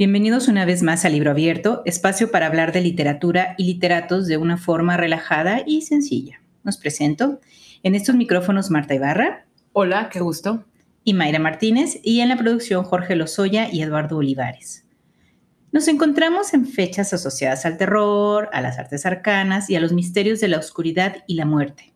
[0.00, 4.38] Bienvenidos una vez más a Libro Abierto, espacio para hablar de literatura y literatos de
[4.38, 6.40] una forma relajada y sencilla.
[6.64, 7.38] Nos presento.
[7.82, 9.44] En estos micrófonos Marta Ibarra.
[9.74, 10.64] Hola, qué gusto.
[11.04, 12.00] Y Mayra Martínez.
[12.02, 14.86] Y en la producción Jorge Lozoya y Eduardo Olivares.
[15.70, 20.40] Nos encontramos en fechas asociadas al terror, a las artes arcanas y a los misterios
[20.40, 21.92] de la oscuridad y la muerte.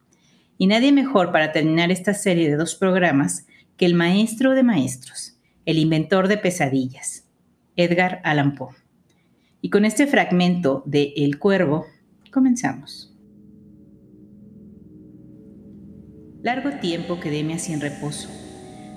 [0.58, 3.47] Y nadie mejor para terminar esta serie de dos programas
[3.78, 7.23] que el maestro de maestros, el inventor de pesadillas,
[7.77, 8.77] Edgar Allan Poe.
[9.61, 11.86] Y con este fragmento de El Cuervo,
[12.31, 13.12] comenzamos.
[16.42, 18.28] Largo tiempo quedéme así en reposo,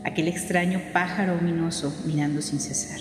[0.03, 2.99] aquel extraño pájaro ominoso mirando sin cesar.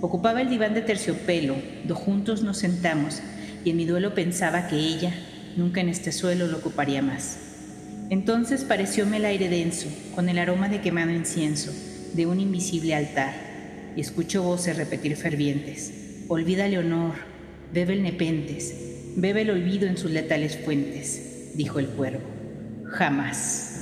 [0.00, 3.20] Ocupaba el diván de terciopelo, do juntos nos sentamos,
[3.64, 5.12] y en mi duelo pensaba que ella
[5.56, 7.38] nunca en este suelo lo ocuparía más.
[8.08, 11.70] Entonces parecióme el aire denso, con el aroma de quemado incienso,
[12.14, 13.45] de un invisible altar,
[13.96, 15.92] y escucho voces repetir fervientes.
[16.28, 17.14] Olvida Leonor,
[17.72, 18.74] bebe el nepentes,
[19.16, 22.24] bebe el olvido en sus letales fuentes, dijo el cuervo.
[22.84, 23.75] Jamás.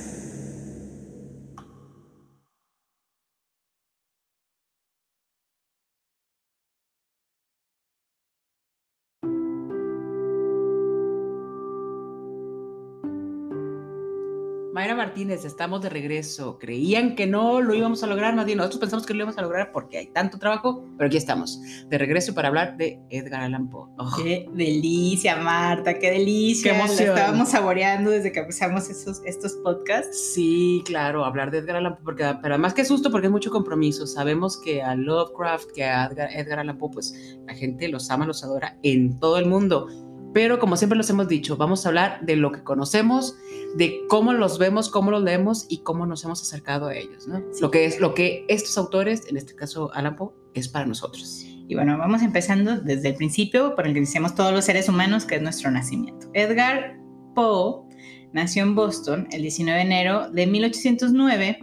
[14.94, 16.58] Martínez, estamos de regreso.
[16.58, 19.42] Creían que no lo íbamos a lograr, más bien nosotros pensamos que lo íbamos a
[19.42, 23.68] lograr porque hay tanto trabajo, pero aquí estamos, de regreso para hablar de Edgar Allan
[23.68, 23.90] Poe.
[23.98, 24.10] Oh.
[24.22, 26.72] Qué delicia, Marta, qué delicia.
[26.72, 27.08] Qué emoción.
[27.10, 30.32] estábamos saboreando desde que empezamos esos, estos podcasts.
[30.34, 33.50] Sí, claro, hablar de Edgar Allan Poe, porque, pero además que susto porque es mucho
[33.50, 34.06] compromiso.
[34.06, 38.26] Sabemos que a Lovecraft, que a Edgar, Edgar Allan Poe, pues la gente los ama,
[38.26, 39.88] los adora en todo el mundo
[40.34, 43.36] pero como siempre los hemos dicho, vamos a hablar de lo que conocemos,
[43.76, 47.40] de cómo los vemos, cómo los leemos y cómo nos hemos acercado a ellos, ¿no?
[47.60, 51.44] Lo que es lo que estos autores, en este caso Alan Poe, es para nosotros.
[51.68, 55.24] Y bueno, vamos empezando desde el principio, por el que iniciamos todos los seres humanos,
[55.24, 56.28] que es nuestro nacimiento.
[56.34, 56.98] Edgar
[57.36, 57.84] Poe
[58.32, 61.58] nació en Boston el 19 de enero de 1809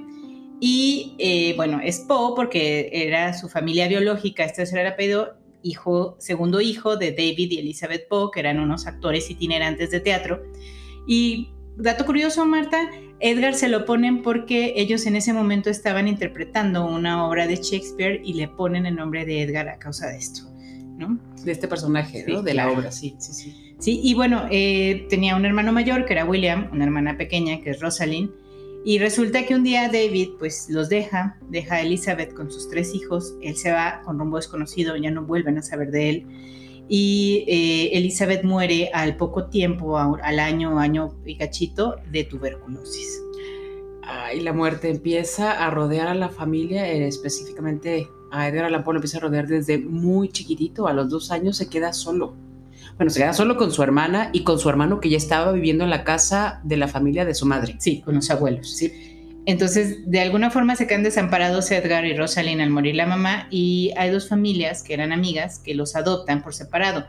[0.62, 6.16] y eh, bueno, es Poe porque era su familia biológica, este era el apellido hijo,
[6.20, 10.42] segundo hijo de David y Elizabeth Poe, que eran unos actores itinerantes de teatro.
[11.08, 12.90] Y dato curioso, Marta,
[13.20, 18.22] Edgar se lo ponen porque ellos en ese momento estaban interpretando una obra de Shakespeare
[18.24, 20.44] y le ponen el nombre de Edgar a causa de esto,
[20.98, 21.20] ¿no?
[21.44, 22.42] De este personaje, ¿no?
[22.42, 23.76] De la obra, sí, sí, sí.
[23.80, 27.72] Sí, y bueno, eh, tenía un hermano mayor que era William, una hermana pequeña que
[27.72, 28.30] es Rosalind,
[28.84, 32.96] y resulta que un día David pues los deja, deja a Elizabeth con sus tres
[32.96, 36.26] hijos, él se va con rumbo desconocido, ya no vuelven a saber de él.
[36.90, 43.22] Y eh, Elizabeth muere al poco tiempo, al año, año y cachito, de tuberculosis.
[44.36, 48.96] Y la muerte empieza a rodear a la familia, eh, específicamente a Edgar Allan Poe
[48.96, 52.36] empieza a rodear desde muy chiquitito, a los dos años se queda solo
[53.02, 55.84] bueno, se queda solo con su hermana y con su hermano que ya estaba viviendo
[55.84, 57.78] en la casa de la familia de su madre.
[57.80, 58.78] Sí, con los abuelos.
[58.78, 59.40] Sí.
[59.48, 63.92] Entonces, de alguna forma se quedan desamparados Edgar y Rosalind al morir la mamá y
[63.98, 67.08] hay dos familias que eran amigas que los adoptan por separado.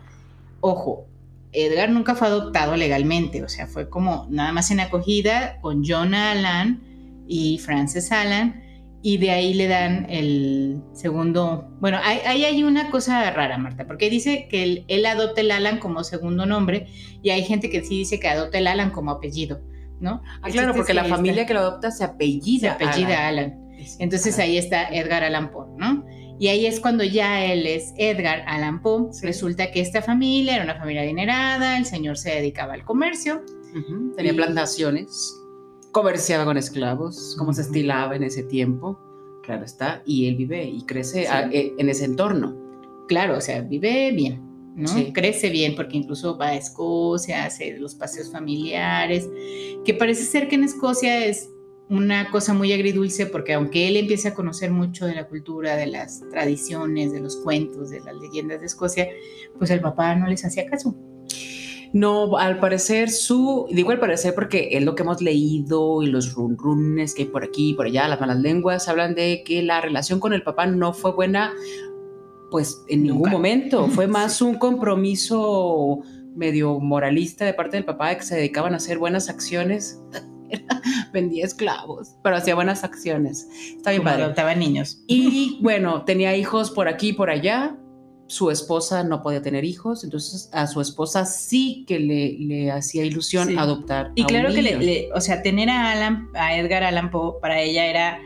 [0.63, 1.05] Ojo,
[1.53, 6.15] Edgar nunca fue adoptado legalmente, o sea, fue como nada más en acogida con John
[6.15, 6.81] Allan
[7.29, 8.63] y Frances Allan
[9.03, 11.69] y de ahí le dan el segundo.
[11.81, 15.79] Bueno, ahí hay, una cosa rara, Marta, porque dice que él, él, adopta el Alan
[15.79, 16.87] como segundo nombre
[17.21, 19.61] y hay gente que sí dice que adopta el Alan como apellido,
[20.01, 20.23] ¿no?
[20.41, 22.79] Ah, claro, porque la familia que lo adopta se apellida.
[22.79, 23.59] Se apellida Alan.
[23.99, 26.05] Entonces ahí está Edgar Allan Poe, ¿no?
[26.39, 29.11] Y ahí es cuando ya él es Edgar Allan Poe.
[29.23, 33.43] Resulta que esta familia era una familia adinerada, el señor se dedicaba al comercio.
[34.17, 35.42] Tenía plantaciones
[35.93, 38.99] comerciaba con esclavos, cómo se estilaba en ese tiempo,
[39.43, 42.57] claro está, y él vive y crece eh, en ese entorno.
[43.09, 44.41] Claro, o sea, vive bien,
[44.75, 44.91] ¿no?
[45.13, 49.29] Crece bien porque incluso va a Escocia, hace los paseos familiares,
[49.85, 51.51] que parece ser que en Escocia es
[51.91, 55.89] una cosa muy agridulce porque aunque él empiece a conocer mucho de la cultura, de
[55.89, 59.09] las tradiciones, de los cuentos, de las leyendas de Escocia,
[59.59, 60.97] pues el papá no les hacía caso.
[61.93, 66.33] No, al parecer su, digo al parecer porque es lo que hemos leído y los
[66.33, 69.81] runrunes que hay por aquí y por allá, las malas lenguas, hablan de que la
[69.81, 71.53] relación con el papá no fue buena,
[72.51, 76.01] pues en ningún momento, fue más un compromiso
[76.35, 80.01] medio moralista de parte del papá de que se dedicaban a hacer buenas acciones.
[81.13, 83.49] vendía esclavos, pero hacía buenas acciones.
[83.77, 84.25] Está bien padre.
[84.25, 85.03] Adoptaba niños.
[85.07, 87.77] Y bueno, tenía hijos por aquí y por allá,
[88.33, 93.05] su esposa no podía tener hijos, entonces a su esposa sí que le, le hacía
[93.05, 94.11] ilusión adoptar.
[94.15, 97.85] Y claro que, le, o sea, tener a Alan, a Edgar Allan Poe, para ella
[97.85, 98.19] era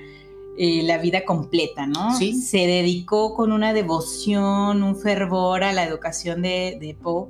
[0.57, 2.17] eh, la vida completa, ¿no?
[2.17, 2.35] Sí.
[2.35, 7.27] Se dedicó con una devoción, un fervor a la educación de, de Poe,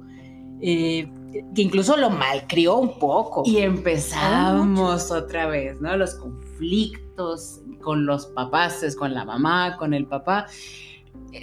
[0.61, 1.09] eh,
[1.55, 3.43] que incluso lo malcrió un poco.
[3.47, 5.97] Y empezamos otra vez, ¿no?
[5.97, 10.47] Los conflictos con los papás, con la mamá, con el papá.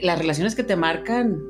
[0.01, 1.41] Las relaciones que te marcan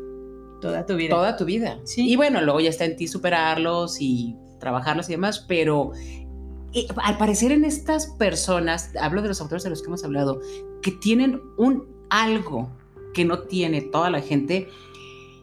[0.61, 1.09] toda tu vida.
[1.09, 1.79] toda tu vida.
[1.83, 2.09] Sí.
[2.09, 5.91] Y bueno, luego ya está en ti superarlos y trabajarlos y demás, pero
[7.03, 10.41] al parecer en estas personas, hablo de los autores de los que hemos hablado,
[10.81, 12.69] que tienen un algo
[13.13, 14.69] que no tiene toda la gente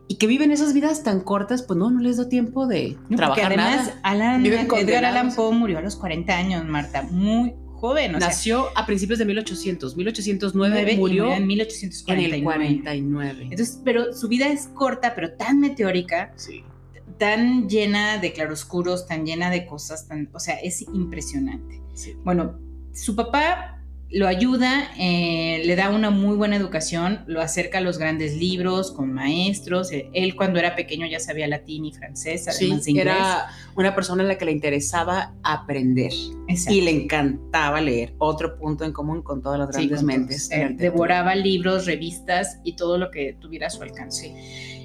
[0.09, 3.17] y que viven esas vidas tan cortas, pues no, no les da tiempo de No,
[3.17, 4.01] trabajar además, nada.
[4.03, 5.05] Alan, Edgar.
[5.05, 8.15] Allan Poe murió a los 40 años, Marta, muy joven.
[8.15, 12.37] O sea, Nació a principios de 1800, 1809 nueve y murió en en 1849.
[12.37, 13.43] el 49.
[13.51, 16.63] Entonces, pero su vida es corta, pero tan meteórica, sí.
[17.19, 21.81] tan llena de claroscuros, tan llena de cosas, tan, o sea, es impresionante.
[21.95, 22.15] sí.
[22.25, 22.59] Bueno,
[22.93, 23.80] su papá
[24.13, 28.91] lo ayuda, eh, le da una muy buena educación, lo acerca a los grandes libros
[28.91, 29.93] con maestros.
[29.93, 33.07] Eh, Él cuando era pequeño ya sabía latín y francés, además de inglés.
[33.07, 33.47] era
[33.77, 36.13] una persona a la que le interesaba aprender
[36.49, 36.75] Exacto.
[36.75, 38.15] y le encantaba leer.
[38.19, 40.51] Otro punto en común con todas las grandes mentes.
[40.51, 44.35] Eh, devoraba libros, revistas y todo lo que tuviera a su alcance.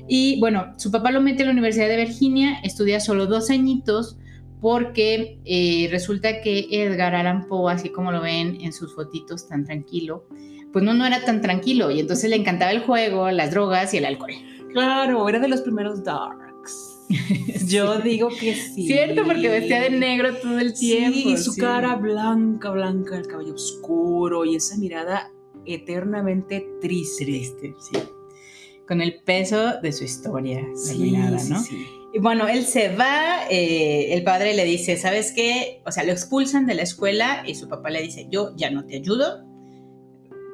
[0.08, 4.18] Y bueno, su papá lo mete a la Universidad de Virginia, estudia solo dos añitos
[4.66, 9.64] porque eh, resulta que Edgar Allan Poe, así como lo ven en sus fotitos tan
[9.64, 10.26] tranquilo,
[10.74, 13.98] pues no, no era tan tranquilo y entonces le encantaba el juego, las drogas y
[13.98, 14.32] el alcohol.
[14.74, 16.98] Claro, era de los primeros darks.
[17.68, 18.88] Yo digo que sí.
[18.88, 21.14] Cierto, porque vestía de negro todo el tiempo.
[21.16, 21.62] Sí, y su sí.
[21.62, 25.32] cara blanca, blanca, el cabello oscuro y esa mirada
[25.68, 27.24] eternamente triste.
[27.26, 28.00] triste, sí.
[28.88, 31.60] Con el peso de su historia, la Sí, mirada, sí, ¿no?
[31.60, 31.86] sí.
[32.16, 35.82] Y bueno, él se va, eh, el padre le dice, ¿sabes qué?
[35.86, 38.86] O sea, lo expulsan de la escuela y su papá le dice, yo ya no
[38.86, 39.44] te ayudo,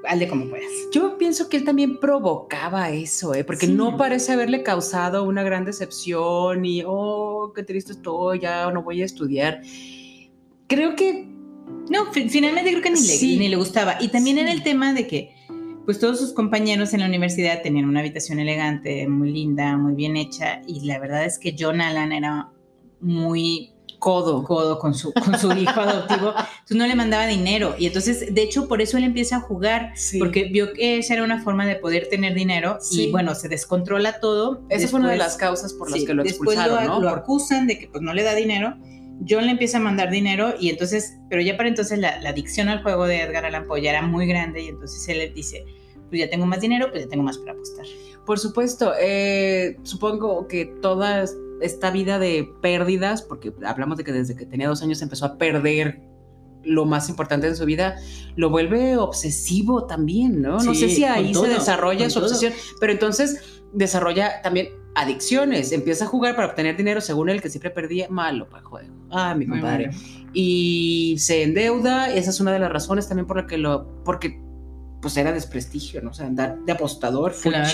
[0.07, 0.65] hazle como puedas.
[0.91, 3.43] Yo pienso que él también provocaba eso, ¿eh?
[3.43, 3.73] porque Sí.
[3.73, 9.03] no parece haberle causado una gran decepción y, oh, qué triste estoy, ya no voy
[9.03, 9.61] a estudiar.
[10.67, 11.29] Creo que
[11.89, 13.33] No, fi- finalmente creo que ni, Sí.
[13.33, 13.97] le, ni le gustaba.
[14.01, 14.41] Y también Sí.
[14.43, 15.31] era el tema de que,
[15.85, 20.15] pues todos sus compañeros en la universidad tenían una habitación elegante, muy linda, muy bien
[20.17, 22.49] hecha, y la verdad es que John Allan era
[22.99, 24.43] muy codo.
[24.43, 27.75] codo con su, con su hijo adoptivo, entonces no le mandaba dinero.
[27.77, 30.17] Y entonces, de hecho, por eso él empieza a jugar, Sí.
[30.17, 33.03] porque vio que esa era una forma de poder tener dinero Sí.
[33.07, 34.63] y bueno, se descontrola todo.
[34.69, 36.93] Esa fue una de Después- las causas por las sí, que lo después expulsaron, lo,
[36.95, 37.01] ¿no?
[37.01, 38.75] lo acusan de que pues no le da dinero.
[39.27, 42.69] John le empieza a mandar dinero y entonces, pero ya para entonces la, la adicción
[42.69, 45.63] al juego de Edgar Allan Poe ya era muy grande y entonces él le dice,
[46.09, 47.85] pues ya tengo más dinero, pues ya tengo más para apostar.
[48.25, 51.25] Por supuesto, eh, supongo que toda
[51.62, 55.38] esta vida de pérdidas, porque hablamos de que desde que tenía dos años empezó a
[55.38, 56.01] perder
[56.63, 57.95] lo más importante en su vida,
[58.36, 60.60] lo vuelve obsesivo también, ¿no?
[60.60, 62.27] no sé si ahí se todo, desarrolla su todo.
[62.29, 64.69] obsesión, pero entonces desarrolla también
[65.01, 68.65] adicciones, empieza a jugar para obtener dinero según el que siempre perdía, malo para el
[68.65, 68.93] juego.
[69.12, 69.88] Ah, mi compadre.
[69.88, 70.00] bueno.
[70.34, 74.39] Y se endeuda, esa es una de las razones también por la que lo, porque
[75.01, 76.12] pues era desprestigio, ¿no?
[76.12, 77.65] O sea, andar de apostador, full Claro,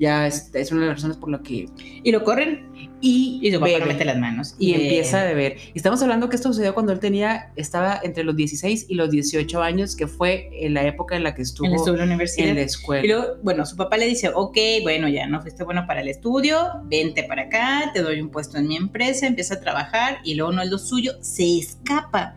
[0.00, 1.68] ya es, es una de las razones por la que...
[2.02, 2.68] Y lo corren
[3.00, 4.56] Y, y su papá bebe, mete las manos.
[4.58, 4.84] y bebe.
[4.84, 5.56] empieza a beber.
[5.72, 9.10] Y estamos hablando que esto sucedió cuando él tenía, estaba entre los 16 y los
[9.10, 12.48] 18 años, que fue en la época en la que estuvo en la universidad.
[12.48, 13.04] en la escuela.
[13.04, 16.08] Y luego, bueno, su papá le dice, ok, bueno, ya no fuiste bueno para el
[16.08, 20.34] estudio, vente para acá, te doy un puesto en mi empresa, empieza a trabajar y
[20.34, 22.36] luego no es lo suyo, se escapa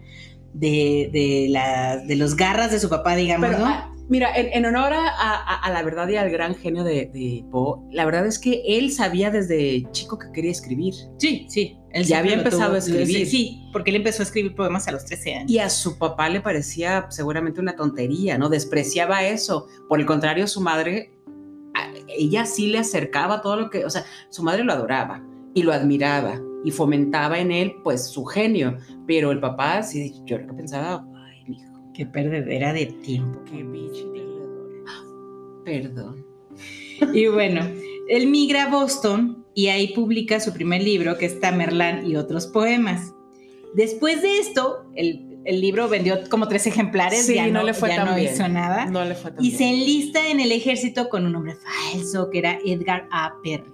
[0.53, 3.93] de, de, la- de los garras de su papá, digamos, Pero, ¿no?
[4.13, 7.43] Mira, en, en honor a, a- a la verdad y al gran genio de, de
[7.51, 10.93] Poe, la verdad es que él sabía desde chico que quería escribir.
[11.17, 11.77] sí, sí.
[11.91, 13.27] Él ya había lo empezado a escribir.
[13.27, 15.51] Sí, porque él empezó a escribir poemas a los 13 años.
[15.51, 18.49] Y a su papá le parecía seguramente una tontería, ¿no?
[18.49, 19.67] Despreciaba eso.
[19.89, 21.11] Por el contrario, su madre,
[22.07, 25.71] ella sí le acercaba todo lo que, o sea, su madre lo adoraba y lo
[25.71, 28.77] admiraba y fomentaba en él, pues, su genio.
[29.05, 31.05] Pero el papá, sí, yo creo que pensaba,
[31.93, 33.39] Qué perdedera de tiempo.
[33.49, 34.11] qué bicho.
[35.65, 36.25] Perdón.
[37.13, 37.61] Y bueno,
[38.09, 42.47] él migra a Boston y ahí publica su primer libro, que es Tamerlán y otros
[42.47, 43.13] poemas.
[43.73, 47.73] Después de esto, el, el libro vendió como tres ejemplares, Sí, ya no no, le
[47.73, 48.33] fue ya tan no bien.
[48.33, 48.85] hizo nada.
[48.85, 49.57] No le fue tan y bien.
[49.57, 53.33] se enlista en el ejército con un nombre falso, que era Edgar A.
[53.43, 53.72] Perry.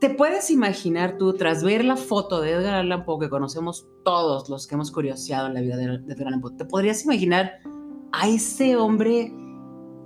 [0.00, 4.48] ¿Te puedes imaginar tú, tras ver la foto de Edgar Allan Poe, que conocemos todos
[4.50, 7.60] los que hemos curioseado en la vida de, Edgar Allan Poe, ¿te podrías imaginar
[8.12, 9.32] a ese hombre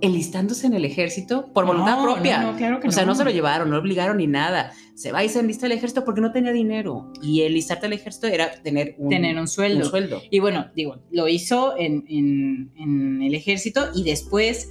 [0.03, 2.41] enlistándose en el ejército por voluntad No, propia.
[2.41, 3.11] no, no, claro que o sea, no.
[3.11, 3.15] no.
[3.15, 4.71] se lo llevaron, no lo obligaron ni nada.
[4.95, 7.11] Se va y se enlista al ejército porque no tenía dinero.
[7.21, 9.83] Y enlistarte al ejército era tener un, Tener un sueldo.
[9.85, 10.21] un sueldo.
[10.31, 14.69] Y bueno, digo, lo hizo en, en- en el ejército y después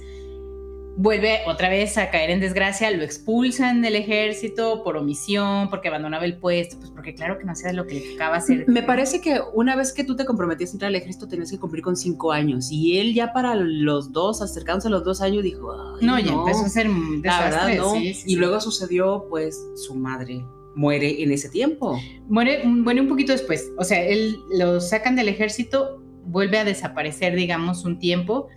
[0.97, 6.25] vuelve otra vez a caer en desgracia, lo expulsan del ejército por omisión, porque abandonaba
[6.25, 8.65] el puesto, pues porque claro que no hacía lo que le tocaba hacer.
[8.67, 11.59] Me parece que una vez que tú te comprometías a entrar al ejército tenías que
[11.59, 12.69] cumplir con cinco años.
[12.71, 16.33] Y él ya para los dos, acercándose a los dos años, dijo, "Ay, No, ya
[16.33, 17.77] empezó a ser un La verdad, desastre.
[17.77, 17.93] no.
[17.93, 18.35] sí, sí, y sí.
[18.35, 20.43] luego sucedió, pues, su madre
[20.75, 21.99] muere en ese tiempo.
[22.27, 23.71] Muere, muere un poquito después.
[23.77, 28.47] O sea, él lo sacan del ejército, vuelve a desaparecer, digamos, un tiempo.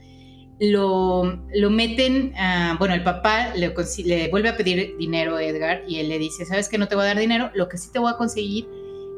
[0.61, 2.33] Lo, lo meten,
[2.79, 6.47] bueno, el papá le, le vuelve a pedir dinero a Edgar y él le dice,
[6.47, 8.69] sabes que no te voy a dar dinero, lo que sí te voy a conseguir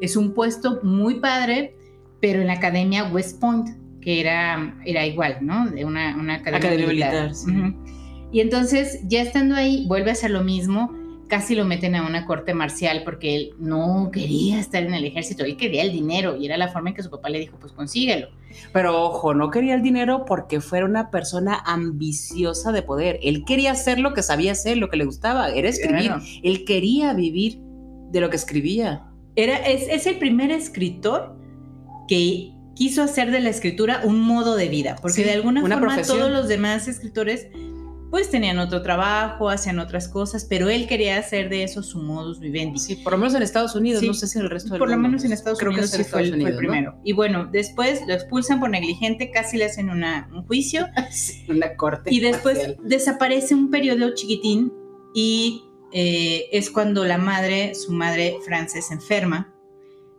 [0.01, 1.75] es un puesto muy padre,
[2.19, 3.69] pero en la academia West Point,
[4.01, 5.69] que era, era igual, ¿no?
[5.69, 7.13] De una, una academia, Academia militar.
[7.13, 7.75] militar, sí.
[8.31, 10.91] Y entonces, ya estando ahí, vuelve a hacer lo mismo,
[11.27, 15.43] casi lo meten a una corte marcial porque él no quería estar en el ejército,
[15.43, 17.73] él quería el dinero y era la forma en que su papá le dijo, pues
[17.73, 18.29] consíguelo.
[18.73, 23.19] Pero ojo, no quería el dinero porque fuera una persona ambiciosa de poder.
[23.21, 26.07] Él quería hacer lo que sabía hacer, lo que le gustaba, era escribir.
[26.07, 26.23] Claro.
[26.43, 27.59] Él quería vivir
[28.11, 29.03] de lo que escribía.
[29.35, 31.37] Era, es, es el primer escritor
[32.07, 35.77] que quiso hacer de la escritura un modo de vida, porque Sí, de alguna una
[35.77, 36.19] forma profesión.
[36.19, 37.47] todos los demás escritores
[38.09, 42.39] pues tenían otro trabajo, hacían otras cosas, pero él quería hacer de eso su modus
[42.39, 42.79] vivendi.
[42.79, 44.07] Sí, por lo menos en Estados Unidos, Sí.
[44.07, 45.93] no sé si en el resto del Por lo menos en Estados Creo que Unidos
[45.93, 46.57] en sí fue, el, fue ¿no?
[46.57, 46.95] primero.
[47.03, 51.75] Y bueno, después lo expulsan por negligente, casi le hacen una, un juicio Sí, una
[51.75, 52.13] corte.
[52.13, 54.71] y después desaparece un periodo chiquitín
[55.13, 59.53] y eh, es cuando la madre, su madre Frances, enferma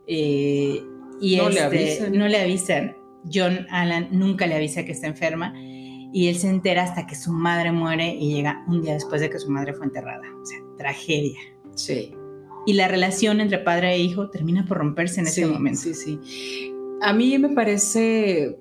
[0.07, 0.81] eh,
[1.21, 2.17] y No le este, avisan.
[2.17, 2.95] no le avisan.
[3.31, 5.53] John Allan nunca le avisa que está enferma
[6.11, 9.29] y él se entera hasta que su madre muere y llega un día después de
[9.29, 10.23] que su madre fue enterrada.
[10.41, 11.39] O sea, tragedia.
[11.75, 12.15] Sí.
[12.65, 15.79] Y la relación entre padre e hijo termina por romperse en ese momento.
[15.79, 16.73] Sí, sí.
[17.01, 18.59] A mí me parece,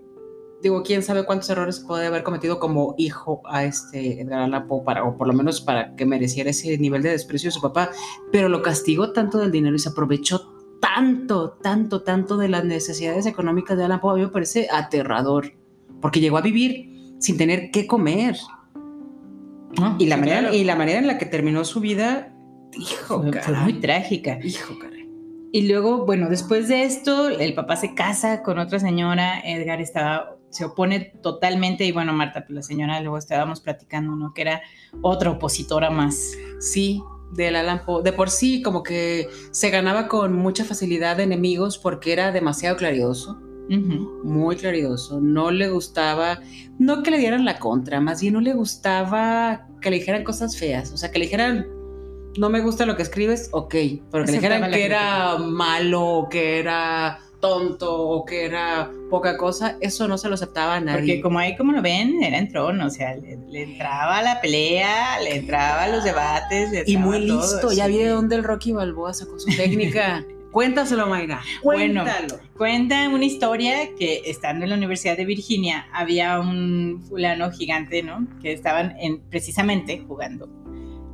[0.62, 4.84] digo, quién sabe cuántos errores puede haber cometido como hijo a este Edgar Allan Poe,
[4.84, 7.90] para, o por lo menos para que mereciera ese nivel de desprecio de su papá,
[8.30, 13.26] pero lo castigó tanto del dinero y se aprovechó tanto, tanto, tanto de las necesidades
[13.26, 15.52] económicas de Allan Poe, a mí me parece aterrador,
[16.00, 18.36] porque llegó a vivir sin tener qué comer.
[19.78, 19.96] ¿no?
[19.98, 20.54] Y la, Sí, manera, claro.
[20.54, 22.34] y la manera en la que terminó su vida,
[22.72, 24.38] hijo, fue, muy trágica.
[24.42, 25.08] Hijo, caray.
[25.52, 30.36] Y luego, bueno, después de esto, el papá se casa con otra señora, Edgar estaba,
[30.50, 34.34] se opone totalmente, y bueno, Marta, pues la señora luego estábamos platicando, ¿no?
[34.34, 34.62] Que era
[35.00, 36.32] otra opositora más.
[36.60, 38.02] Sí, del Allan Poe.
[38.02, 42.76] De por sí, como que se ganaba con mucha facilidad de enemigos porque era demasiado
[43.68, 45.20] muy claridoso.
[45.20, 46.40] No le gustaba,
[46.78, 50.56] no que le dieran la contra, más bien no le gustaba que le dijeran cosas
[50.56, 50.92] feas.
[50.92, 51.66] O sea, que le dijeran,
[52.38, 53.74] no me gusta lo que escribes, ok,
[54.10, 59.36] pero que le dijeran que era malo, o que era tonto, o que era poca
[59.36, 60.98] cosa, eso no se lo aceptaba a nadie.
[60.98, 65.20] Porque como ahí, como lo ven, era entrón, o sea, le, le entraba la pelea,
[65.22, 66.72] le entraba los debates.
[66.72, 70.24] le y muy todo, listo, ya vi de dónde el Rocky Balboa sacó su técnica.
[70.58, 71.40] Cuéntaselo, Mayra.
[71.62, 72.40] Bueno, Cuéntalo.
[72.56, 78.26] Cuenta una historia que estando en la Universidad de Virginia había un fulano gigante, ¿no?
[78.42, 80.48] Que estaban en, precisamente jugando,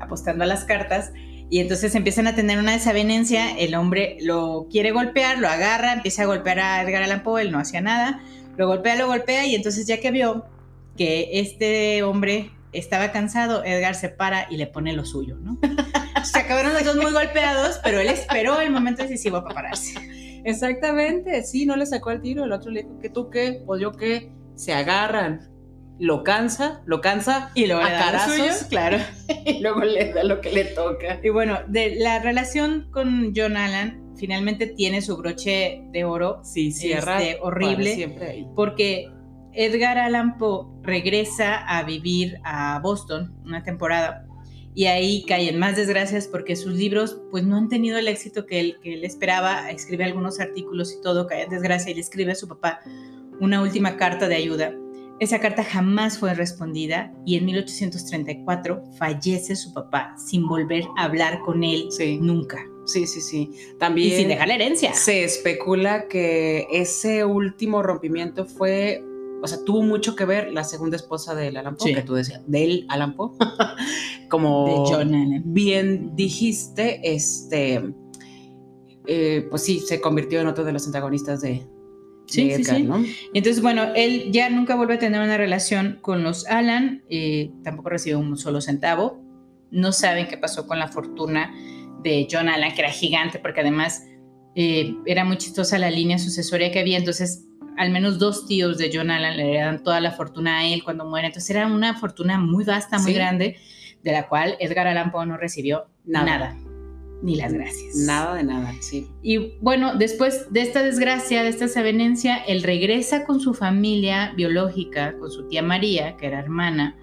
[0.01, 1.13] apostando a las cartas.
[1.51, 6.23] Y entonces empiezan a tener una desavenencia, el hombre lo quiere golpear, lo agarra, empieza
[6.23, 8.23] a golpear a Edgar Allan Poe, él no hacía nada,
[8.57, 10.47] lo golpea, lo golpea y entonces ya que vio
[10.97, 15.59] que este hombre estaba cansado, Edgar se para y le pone lo suyo, ¿no?
[16.25, 19.95] Se acabaron los dos muy golpeados, pero él esperó el momento decisivo para pararse.
[20.45, 23.81] Exactamente, sí, no le sacó el tiro, el otro le dijo que tú qué, pues
[23.81, 25.49] yo qué, se agarran,
[25.99, 28.99] lo cansa, lo cansa Y a lo carazos, suyo, claro.
[29.47, 31.19] y luego le da lo que le toca.
[31.23, 36.73] Y bueno, de la relación con John Allan finalmente tiene su broche de oro Sí,
[36.73, 37.77] cierra Este, horrible.
[37.77, 38.47] para siempre ahí.
[38.55, 39.11] porque
[39.53, 44.27] Edgar Allan Poe regresa a vivir a Boston una temporada
[44.75, 48.59] y ahí caen más desgracias porque sus libros pues no han tenido el éxito que
[48.61, 52.33] él, que él esperaba, escribe algunos artículos y todo, cae en desgracia y le escribe
[52.33, 52.81] a su papá
[53.41, 54.75] una última carta de ayuda.
[55.21, 61.39] Esa carta jamás fue respondida y en 1834 fallece su papá sin volver a hablar
[61.45, 62.59] con él Sí, nunca.
[62.85, 63.51] sí, sí, sí.
[63.53, 64.93] Y También sin dejar la herencia.
[64.93, 69.05] se especula que ese último rompimiento fue,
[69.45, 71.95] o sea, tuvo mucho que ver la segunda esposa del Alan Poe, Sí.
[71.95, 73.33] que tú decías, del Alan Poe,
[74.31, 77.95] como De John bien dijiste, este,
[79.07, 81.67] eh, pues sí, se convirtió en otro de los antagonistas de,
[82.27, 82.89] Sí, sí, sí.
[83.35, 87.91] Entonces, bueno, él ya nunca vuelve a tener una relación con los Alan, eh, tampoco
[87.91, 89.21] recibe un solo centavo.
[89.71, 91.53] No saben qué pasó con la fortuna
[92.03, 94.07] de John Alan, que era gigante, porque además
[94.55, 96.99] eh, era muy chistosa la línea sucesoria que había.
[96.99, 97.45] Entonces,
[97.77, 101.05] al menos dos tíos de John Allen le dan toda la fortuna a él cuando
[101.05, 101.29] muere.
[101.29, 103.57] Entonces, era una fortuna muy vasta, muy grande,
[104.03, 106.57] de la cual Edgar Allan Poe no recibió nada
[107.25, 107.97] ni las gracias.
[107.97, 109.09] Nada de nada, sí.
[109.23, 115.17] Y bueno, después de esta desgracia, de esta desavenencia, él regresa con su familia biológica,
[115.19, 116.97] con su tía María, que era hermana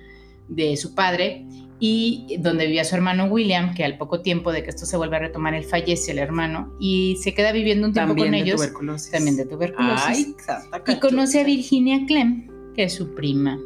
[0.48, 1.48] de su padre,
[1.84, 5.16] y donde vivía su hermano William, que al poco tiempo de que esto se vuelve
[5.16, 8.62] a retomar, él fallece el hermano y se queda viviendo un tiempo con ellos.
[9.12, 10.36] También de tuberculosis.
[10.88, 13.60] y conoce a Virginia Clem, que es su prima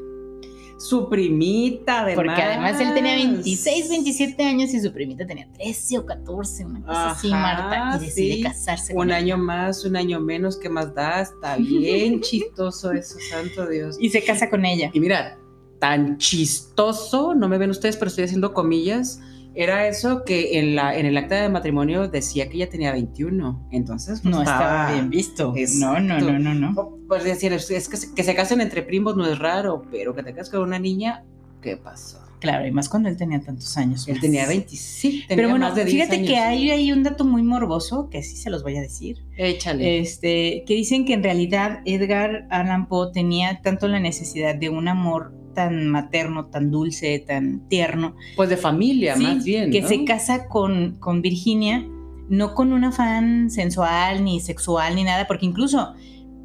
[0.77, 2.15] su primita, además.
[2.15, 6.81] Porque además él tenía 26, 27 años y su primita tenía 13 o 14, una
[6.81, 8.93] cosa así, Marta, y decide casarse.
[8.93, 11.21] Un año más, un año menos, ¿qué más da?
[11.21, 13.97] Está bien chistoso eso, santo Dios.
[13.99, 14.89] Y se casa con ella.
[14.93, 15.37] Y mira,
[15.79, 19.21] tan chistoso, no me ven ustedes, pero estoy haciendo comillas,
[19.55, 23.69] era eso que en, la, en el acta de matrimonio decía que ella tenía 21.
[23.71, 25.53] Entonces, pues, no estaba, bien visto.
[25.79, 26.97] No, no, no, no, no.
[27.07, 30.23] Pues decir, es que, se, que se casen entre primos no es raro, pero que
[30.23, 31.23] te cases con una niña,
[31.61, 32.19] ¿qué pasó?
[32.39, 34.07] Claro, y más cuando él tenía tantos años.
[34.07, 35.35] Él tenía 27.
[35.35, 38.75] Pero bueno, fíjate que hay, hay un dato muy morboso, que sí se los voy
[38.77, 39.23] a decir.
[39.37, 39.99] Échale.
[39.99, 44.87] Este, que dicen que en realidad Edgar Allan Poe tenía tanto la necesidad de un
[44.89, 48.15] amor tan materno, tan dulce, tan tierno.
[48.35, 49.71] Pues de familia, más bien.
[49.71, 51.83] Que se casa con, con Virginia,
[52.29, 55.95] no con un afán sensual, ni sexual, ni nada, porque incluso,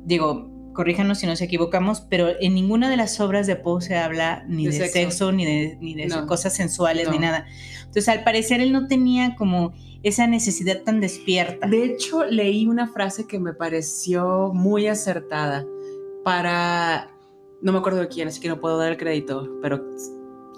[0.05, 4.45] digo, corríjanos si nos equivocamos, pero en ninguna de las obras de Poe se habla
[4.49, 5.33] ni de, sexo.
[5.33, 7.47] ni de, ni de cosas sensuales, ni nada.
[7.81, 11.67] Entonces, al parecer, él no tenía como esa necesidad tan despierta.
[11.67, 15.67] De hecho, leí una frase que me pareció muy acertada
[16.25, 17.11] para
[17.63, 19.85] no me acuerdo de quién, así que no puedo dar el crédito, pero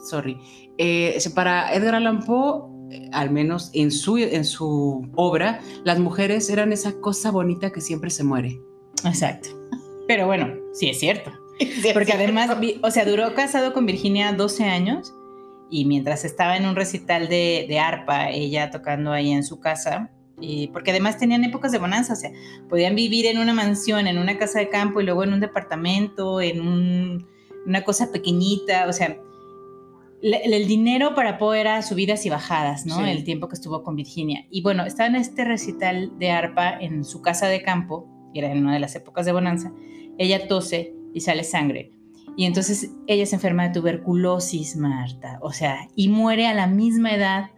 [0.08, 0.38] sorry.
[0.78, 6.48] Eh, para Edgar Allan Poe, eh, al menos en su, en su obra, las mujeres
[6.50, 8.60] eran esa cosa bonita que siempre se muere.
[9.04, 9.48] Exacto.
[10.06, 11.30] Pero bueno, sí es cierto.
[11.94, 15.14] Porque además, o sea, duró casado con Virginia 12 años
[15.70, 20.10] y mientras estaba en un recital de, de arpa, ella tocando ahí en su casa,
[20.72, 22.30] porque además tenían épocas de bonanza, o sea,
[22.68, 26.40] podían vivir en una mansión, en una casa de campo y luego en un departamento,
[26.40, 27.26] en
[27.66, 29.18] una cosa pequeñita, o sea,
[30.22, 33.04] el dinero para Poe era subidas y bajadas, ¿no?
[33.04, 34.46] El tiempo que estuvo con Virginia.
[34.50, 38.52] Y bueno, estaba en este recital de arpa en su casa de campo, y era
[38.52, 39.72] en una de las épocas de bonanza,
[40.18, 41.90] ella tose y sale sangre.
[42.36, 47.14] Y entonces ella se enferma de tuberculosis, Marta, o sea, y muere a la misma
[47.14, 47.50] edad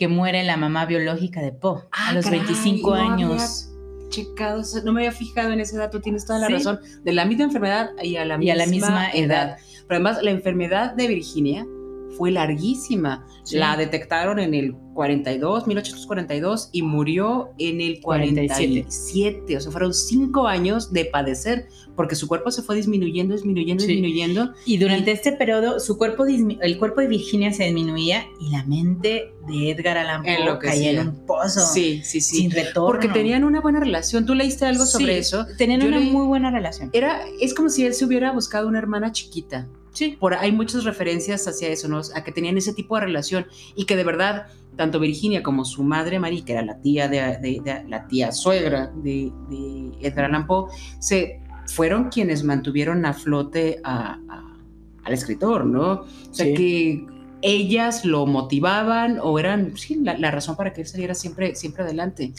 [0.00, 3.68] que muere la mamá biológica de Poe a ah, los 25 años.
[4.08, 7.44] checado, no me había fijado en ese dato, tienes toda la razón, de la misma
[7.44, 9.58] enfermedad y a la, misma, a la misma edad.
[9.86, 11.66] Pero además, la enfermedad de Virginia
[12.16, 13.26] fue larguísima.
[13.52, 19.56] La detectaron en el 42, 1842, y murió en el 47.
[19.56, 24.52] O sea, fueron cinco años de padecer, porque su cuerpo se fue disminuyendo, disminuyendo, disminuyendo.
[24.66, 29.32] Y durante este periodo, su cuerpo, el cuerpo de Virginia se disminuía y la mente
[29.48, 31.60] de Edgar Allan Poe caía en un pozo.
[31.60, 32.36] Sí, sí, sí.
[32.36, 32.86] Sin retorno.
[32.86, 34.26] Porque tenían una buena relación.
[34.26, 35.46] ¿Tú leíste algo sobre eso?
[35.56, 36.90] Tenían una muy buena relación.
[36.92, 39.68] Era, es como si él se hubiera buscado una hermana chiquita.
[39.92, 40.16] Sí.
[40.18, 42.00] Por, hay muchas referencias hacia eso, ¿no?
[42.14, 45.82] A que tenían ese tipo de relación y que de verdad, tanto Virginia como su
[45.82, 50.70] madre María, que era la tía, de, la tía suegra de, de Edgar Allan Poe,
[50.98, 55.92] se fueron quienes mantuvieron a flote al escritor, ¿no?
[55.92, 57.04] O sea que
[57.42, 62.32] ellas lo motivaban o eran sí, la, razón para que él saliera siempre, siempre adelante.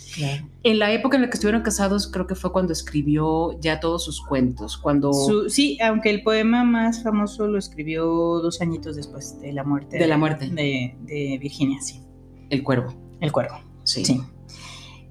[0.63, 4.05] En la época en la que estuvieron casados, creo que fue cuando escribió ya todos
[4.05, 4.77] sus cuentos.
[4.77, 5.11] Cuando
[5.49, 10.07] sí, aunque el poema más famoso lo escribió dos añitos después de la muerte de
[10.07, 12.01] la muerte de, Virginia, sí.
[12.49, 12.93] El cuervo.
[13.19, 13.59] El cuervo.
[13.83, 14.05] Sí.
[14.05, 14.21] sí.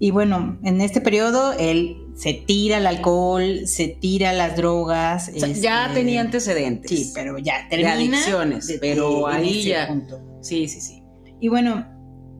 [0.02, 5.30] Y bueno, en este periodo él se tira el alcohol, se tira las drogas.
[5.34, 6.90] ya este, tenía antecedentes.
[6.90, 7.96] Sí, pero ya termina.
[7.96, 9.94] De adicciones, pero ahí ya.
[10.40, 11.02] Sí, sí, sí.
[11.38, 11.86] Y bueno,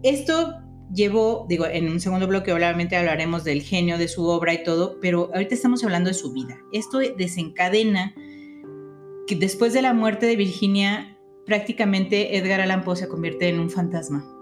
[0.03, 0.55] esto
[0.91, 4.99] llevó, digo, en un segundo bloque obviamente hablaremos del genio de su obra y todo,
[5.03, 6.57] pero ahorita estamos hablando de su vida.
[6.73, 8.15] Esto desencadena
[9.27, 13.69] que después de la muerte de Virginia, prácticamente Edgar Allan Poe se convierte en un
[13.69, 14.40] fantasma.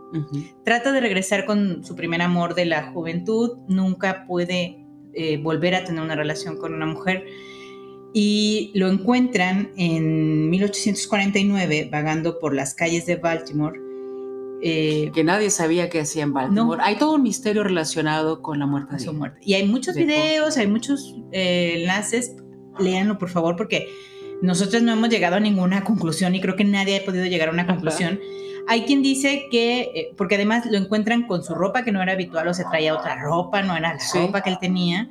[0.65, 5.85] Trata de regresar con su primer amor de la juventud, nunca puede eh, volver a
[5.85, 7.25] tener una relación con una mujer
[8.15, 13.79] y lo encuentran en 1849 vagando por las calles de Baltimore
[14.61, 16.79] Eh, que nadie sabía que hacía en Baltimore.
[16.79, 16.85] No.
[16.85, 19.39] Hay todo un misterio relacionado con la muerte de su muerte.
[19.41, 22.35] Y hay muchos videos, hay muchos eh, enlaces.
[22.81, 23.87] Léanlo, por favor, porque
[24.43, 27.53] nosotros no hemos llegado a ninguna conclusión y creo que nadie ha podido llegar a
[27.53, 27.79] una Ajá.
[28.69, 32.13] Hay quien dice que, eh, porque además lo encuentran con su ropa que no era
[32.13, 34.19] habitual o se traía otra ropa, no era la Sí.
[34.19, 35.09] ropa que él tenía,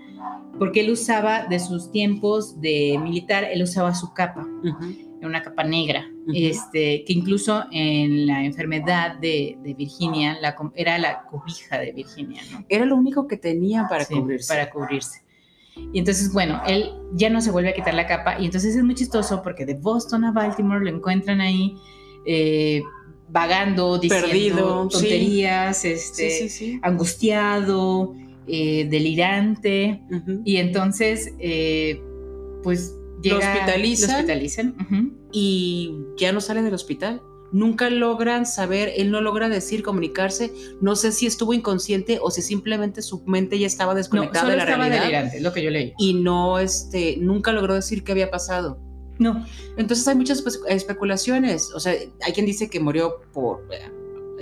[0.60, 4.96] porque él usaba de sus tiempos de militar, él usaba su capa, Ujú.
[5.24, 6.32] una capa negra, Ujú.
[6.36, 12.41] este, que incluso en la enfermedad de, de Virginia la era la cobija de Virginia,
[12.52, 12.63] ¿no?
[12.70, 14.54] Era lo único que tenía para Sí, cubrirse.
[14.54, 15.24] Para cubrirse.
[15.93, 18.84] Y entonces, bueno, él ya no se vuelve a quitar la capa y entonces es
[18.84, 21.76] muy chistoso porque de Boston a Baltimore lo encuentran ahí
[22.26, 22.82] eh,
[23.30, 26.80] vagando, diciendo Perdido, tonterías, Sí, este, sí, sí.
[26.82, 28.16] angustiado,
[28.48, 30.02] eh, delirante.
[30.46, 32.02] Y entonces, eh,
[32.63, 33.38] pues llega...
[33.38, 34.10] hospitalizan.
[34.10, 34.76] Lo hospitalizan.
[35.32, 37.22] y ya no sale del hospital.
[37.54, 40.52] Nunca logran saber, él no logra decir, comunicarse.
[40.82, 44.52] No sé si estuvo inconsciente o si simplemente su mente ya estaba No, desconectada solo
[44.52, 45.94] de la estaba realidad delirante, es lo que yo leí.
[45.98, 48.80] y no, este, nunca logró decir qué había pasado.
[49.19, 49.45] No,
[49.77, 51.71] Entonces hay muchas espe- especulaciones.
[51.73, 51.93] O sea,
[52.25, 53.91] hay quien dice que murió por eh,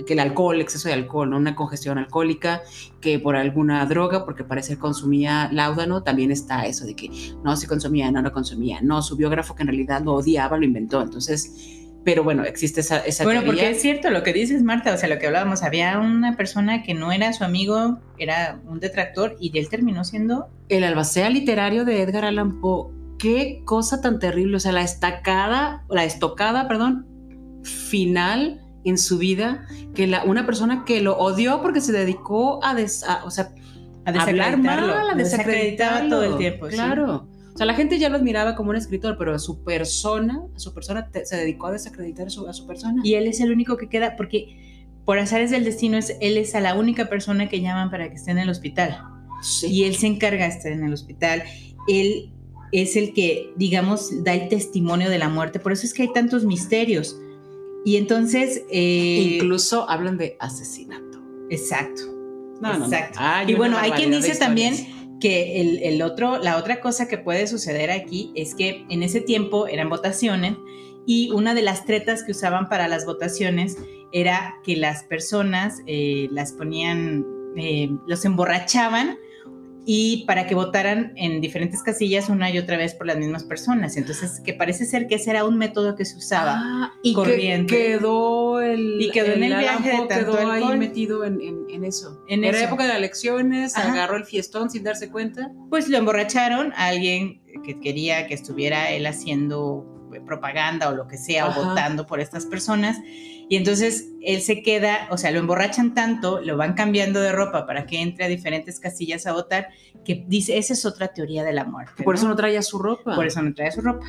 [0.06, 1.38] que el alcohol, exceso de alcohol, ¿no?
[1.38, 2.62] una congestión alcohólica,
[3.00, 7.10] que por alguna droga, porque parece que consumía láudano, también está eso de que
[7.42, 10.64] no se consumía, no lo consumía, no, su biógrafo que en realidad lo odiaba, lo
[10.64, 11.00] inventó.
[11.00, 11.50] Entonces,
[12.04, 13.62] pero bueno, existe esa, esa Bueno, teoría.
[13.64, 16.82] porque es cierto lo que dices, Marta, o sea, lo que hablábamos, había una persona
[16.82, 20.48] que no era su amigo, era un detractor y él terminó siendo...
[20.68, 25.84] El albacea literario de Edgar Allan Poe, qué cosa tan terrible, o sea, la estacada,
[25.88, 27.06] la estocada, perdón,
[27.64, 32.74] final en su vida, que la, una persona que lo odió porque se dedicó a,
[32.74, 33.50] des- a- o sea,
[34.04, 36.68] A a hablar mal, a desacreditaba todo el tiempo.
[36.70, 36.74] sí.
[36.76, 37.28] Claro.
[37.52, 41.08] O sea, la gente ya lo admiraba como un escritor, pero su persona, su persona
[41.10, 43.00] te- se dedicó a desacreditar a su, a su persona.
[43.02, 46.54] Y él es el único que queda, porque por azares del destino, es, él es
[46.54, 49.00] a la única persona que llaman para que esté en el hospital.
[49.40, 49.68] Sí.
[49.68, 51.42] Y él se encarga de estar en el hospital.
[51.88, 52.30] Él
[52.82, 55.60] es el que, digamos, da el testimonio de la muerte.
[55.60, 57.20] Por eso es que hay tantos misterios.
[57.84, 58.62] Y entonces...
[58.70, 61.20] eh, Incluso hablan de asesinato.
[61.50, 62.02] Exacto.
[62.60, 62.84] No, no, no.
[62.86, 63.18] Exacto.
[63.20, 64.74] Hay Y bueno, hay quien dice también
[65.20, 69.20] que el, el otro, la otra cosa que puede suceder aquí es que en ese
[69.20, 70.56] tiempo eran votaciones
[71.06, 73.78] y una de las tretas que usaban para las votaciones
[74.12, 77.24] era que las personas eh, las ponían,
[77.56, 79.16] eh, los emborrachaban
[79.88, 83.96] y para que votaran en diferentes casillas una y otra vez por las mismas personas.
[83.96, 86.54] Entonces, que parece ser que ese era un método que se usaba.
[86.56, 91.24] Ah, y que quedó el, Y quedó en el viaje de tanto quedó ahí metido
[91.24, 92.20] en, en- en eso.
[92.28, 92.66] En Era eso.
[92.66, 93.92] época de elecciones, Ajá.
[93.92, 95.52] agarró el fiestón sin darse cuenta.
[95.70, 99.92] pues lo emborracharon a alguien que quería que estuviera él haciendo
[100.26, 101.60] propaganda o lo que sea, Ajá.
[101.60, 102.98] o votando por estas personas.
[103.48, 107.66] Y entonces él se queda, o sea, lo emborrachan tanto, lo van cambiando de ropa
[107.66, 109.68] para que entre a diferentes casillas a votar,
[110.04, 112.02] que dice, esa es otra teoría de la muerte.
[112.02, 112.18] Por ¿no?
[112.18, 113.14] eso no traía su ropa.
[113.14, 114.06] Por eso no trae su ropa.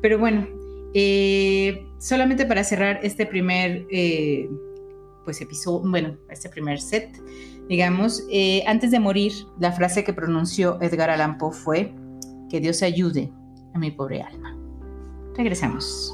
[0.00, 0.46] Pero bueno,
[0.94, 4.48] eh, solamente para cerrar este primer, eh,
[5.24, 7.10] pues episodio, bueno, este primer set,
[7.68, 11.94] digamos, eh, antes de morir, la frase que pronunció Edgar Allan Poe fue,
[12.48, 13.30] que Dios ayude
[13.74, 14.56] a mi pobre alma.
[15.36, 16.12] Regresamos.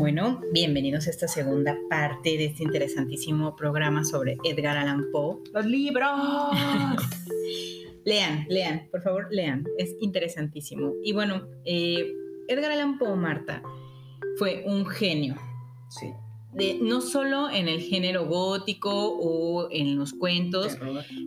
[0.00, 5.40] Bueno, bienvenidos a esta segunda parte de este interesantísimo programa sobre Edgar Allan Poe.
[5.52, 6.08] ¡Los libros!
[8.06, 9.66] Lean, lean, por favor, lean.
[9.76, 10.94] Es interesantísimo.
[11.04, 12.14] Y bueno, eh,
[12.48, 13.62] Edgar Allan Poe, Marta,
[14.38, 15.36] fue un genio.
[15.90, 16.10] sí.
[16.54, 20.78] De, no solo en el género gótico o en los cuentos,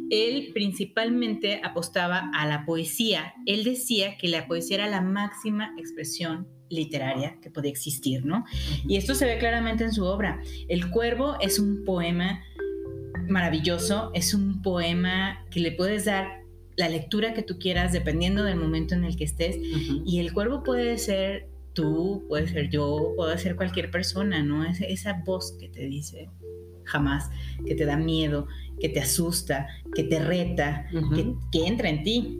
[0.09, 3.35] él principalmente apostaba a la poesía.
[3.45, 8.45] Él decía que la poesía era la máxima expresión literaria que podía existir, ¿no?
[8.87, 10.41] Y esto se ve claramente en su obra.
[10.67, 12.41] El Cuervo es un poema
[13.27, 16.43] maravilloso, es un poema que le puedes dar
[16.75, 19.57] la lectura que tú quieras dependiendo del momento en el que estés.
[20.05, 24.65] Y el cuervo puede ser tú, puede ser yo, puede ser cualquier persona, ¿no?
[24.65, 26.29] Es esa voz que te dice
[26.85, 27.29] jamás,
[27.65, 28.47] que te da miedo,
[28.79, 32.39] que te asusta, que te reta, que, que entra en ti.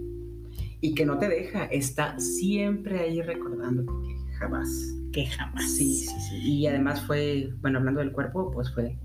[0.82, 4.13] Y que no te deja, está siempre ahí recordándote
[4.44, 4.94] jamás.
[5.12, 5.70] Que jamás.
[5.72, 6.36] Sí, sí, sí.
[6.42, 8.98] Y además fue, bueno, hablando del cuerpo, pues fue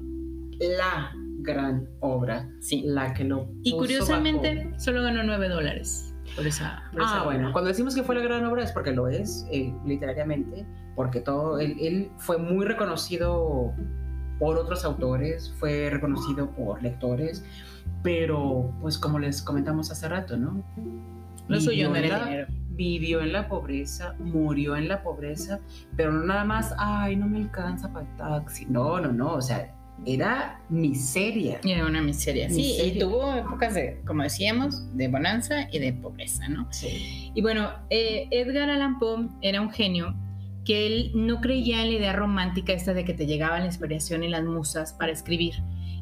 [0.59, 2.83] la gran obra, Sí.
[2.85, 6.05] la que lo Y puso curiosamente bajo- solo ganó 9 dólares.
[6.37, 6.83] por esa.
[7.01, 10.67] ah, bueno, cuando decimos que fue la gran obra es porque lo es, eh, literariamente,
[10.95, 13.73] porque todo, él, él fue muy reconocido
[14.39, 17.45] por otros autores, fue reconocido por lectores,
[18.03, 20.63] pero pues como les comentamos hace rato, ¿no?
[21.49, 22.47] Lo suyo no era dinero.
[22.71, 25.59] Vivió en la pobreza, murió en la pobreza,
[25.97, 28.67] pero no nada más, ay, no me alcanza para el taxi.
[28.67, 29.75] No, no, no, o sea,
[30.07, 31.61] era miseria.
[31.65, 32.49] Era una miseria.
[32.49, 32.95] Sí, Miseria.
[32.95, 36.69] y tuvo épocas de, como decíamos, de bonanza y de pobreza, ¿no?
[36.71, 37.33] Sí.
[37.35, 40.15] Y bueno, eh, Edgar Allan Poe era un genio
[40.65, 44.23] que él no creía en la idea romántica esta de que te llegaba la inspiración
[44.23, 45.55] y las musas para escribir.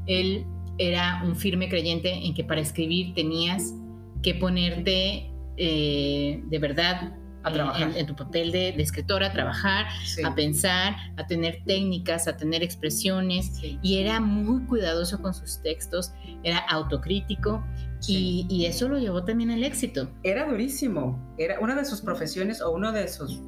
[0.07, 0.45] Él
[0.79, 3.75] era un firme creyente en que para escribir tenías
[4.23, 7.91] que ponerte eh, de verdad A trabajar.
[7.91, 10.23] En, en tu papel de, de escritor, a trabajar, Sí.
[10.25, 13.47] a pensar, a tener técnicas, a tener expresiones.
[13.61, 13.79] Sí.
[13.83, 17.65] Y era muy cuidadoso con sus textos, era autocrítico
[18.01, 18.47] Sí.
[18.51, 20.11] y, y eso lo llevó también al éxito.
[20.25, 21.19] Era durísimo.
[21.39, 23.41] Era una de sus profesiones o una de sus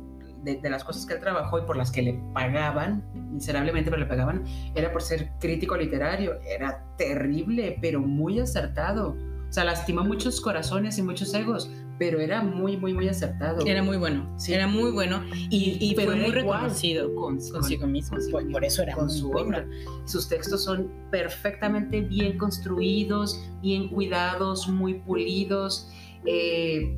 [0.44, 4.01] de, de las cosas que él trabajó y por las que le pagaban, miserablemente, pero
[4.01, 4.44] le pagaban,
[4.77, 6.38] era por ser crítico literario.
[6.49, 9.16] Era terrible, pero muy acertado.
[9.49, 11.68] O sea, lastimó muchos corazones y muchos egos,
[11.99, 13.67] pero era muy, muy, muy acertado.
[13.67, 14.53] Era muy bueno, Sí.
[14.55, 18.11] era muy bueno y, fue muy reconocido con- consigo mismo.
[18.17, 19.49] consigo Por, mismo, por eso era con muy su bueno.
[19.49, 19.67] obra.
[20.05, 25.91] Sus textos son perfectamente bien construidos, bien cuidados, muy pulidos.
[26.25, 26.97] Eh,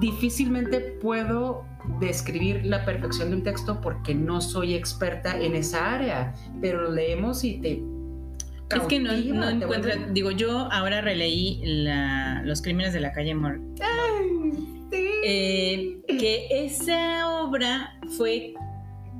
[0.00, 1.64] difícilmente puedo
[2.00, 6.90] describir la perfección de un texto porque no soy experta en esa área, pero lo
[6.92, 7.82] leemos y te...
[8.70, 13.34] Es que no, no vuelve- digo, yo ahora releí la- Los Crímenes de la calle
[13.34, 13.60] Mor,
[14.90, 14.98] Sí.
[15.24, 18.54] eh, que esa obra fue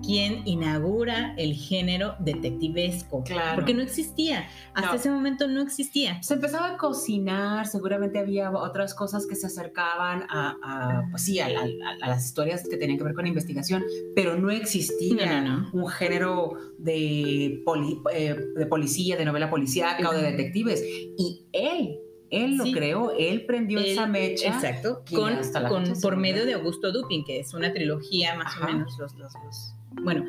[0.04, 3.54] quien inaugura el género detectivesco, Claro.
[3.56, 4.94] porque no existía, hasta No.
[4.96, 6.22] ese momento no existía.
[6.22, 11.40] Se empezaba a cocinar, seguramente había otras cosas que se acercaban a, a, pues sí,
[11.40, 13.82] a, la- a- a las historias que tenían que ver con investigación,
[14.14, 15.84] pero no existía No, no, no.
[15.84, 20.82] un género de, poli- eh, de policía, de novela policíaca o de detectives.
[21.16, 21.98] Y él,
[22.30, 22.72] él lo Sí.
[22.72, 24.48] creó, él prendió Él- esa mecha.
[24.48, 25.68] Exacto, con, la
[26.02, 28.64] por medio de Augusto Dupin, que es una trilogía más Ajá.
[28.66, 28.96] o menos.
[28.98, 30.24] Los, los- los- bueno,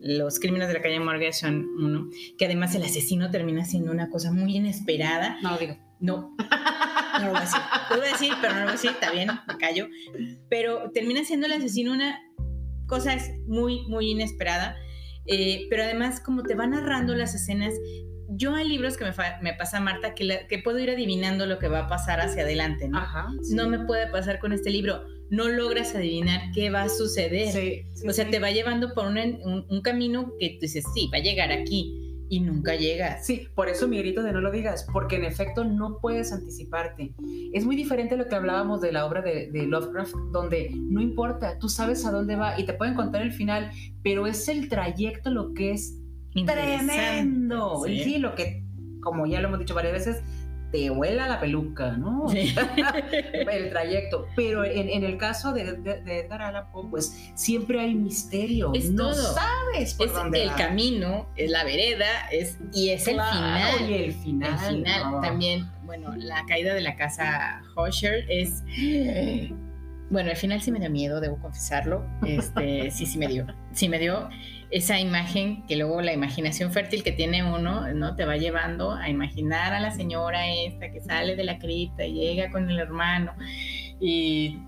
[0.00, 4.10] los crímenes de la calle Morgue son uno, que además el asesino termina siendo una
[4.10, 5.38] cosa muy inesperada.
[5.42, 5.76] No, digo.
[6.00, 6.36] No,
[7.20, 7.60] no lo voy a decir.
[7.90, 9.88] Lo voy a decir, pero no lo voy a decir, está bien, me callo.
[10.50, 12.20] Pero termina siendo el asesino una
[12.86, 14.76] cosa muy, muy inesperada.
[15.26, 17.72] Eh, pero además, como te va narrando las escenas,
[18.28, 21.58] yo hay libros que me, me pasa Marta que, la- que puedo ir adivinando lo
[21.58, 22.98] que va a pasar hacia adelante, ¿no?
[22.98, 23.28] Ajá.
[23.42, 23.54] sí.
[23.54, 25.06] No me puede pasar con este libro.
[25.30, 27.50] No logras adivinar qué va a suceder.
[27.50, 28.30] Sí, sí, o sea, sí.
[28.30, 31.50] te va llevando por un, un- un camino que tú dices, sí, va a llegar
[31.50, 33.26] aquí y nunca llegas.
[33.26, 37.14] Sí, por eso mi grito de no lo digas, porque en efecto no puedes anticiparte.
[37.52, 41.00] Es muy diferente a lo que hablábamos de la obra de, de Lovecraft, donde no
[41.02, 43.70] importa, tú sabes a dónde va y te pueden contar el final,
[44.02, 45.98] pero es el trayecto lo que es
[46.34, 46.92] Interesante.
[46.94, 47.82] tremendo.
[47.86, 48.64] Sí, lo que,
[49.00, 50.22] como ya lo hemos dicho varias veces,
[50.74, 52.26] te vuela la peluca, ¿no?
[52.30, 52.52] Sí.
[53.52, 54.26] el trayecto.
[54.34, 58.72] Pero en, en el caso de, de, de Edgar Allan Poe, pues siempre hay misterio.
[58.74, 59.34] Es no todo.
[59.34, 60.56] sabes por Es dónde el va.
[60.56, 63.88] camino, es la vereda, es, y es el final.
[63.90, 64.52] Y el final.
[64.52, 65.20] El final no.
[65.20, 68.64] también, bueno, la caída de la casa Hosher es...
[70.10, 72.06] Bueno, al final sí me dio miedo, debo confesarlo.
[72.26, 73.46] Este, sí, sí me dio.
[73.72, 74.28] Sí me dio
[74.70, 78.16] esa imagen que luego la imaginación fértil que tiene uno, ¿no?
[78.16, 82.14] Te va llevando a imaginar a la señora esta que sale de la cripta y
[82.14, 83.32] llega con el hermano
[84.00, 84.58] y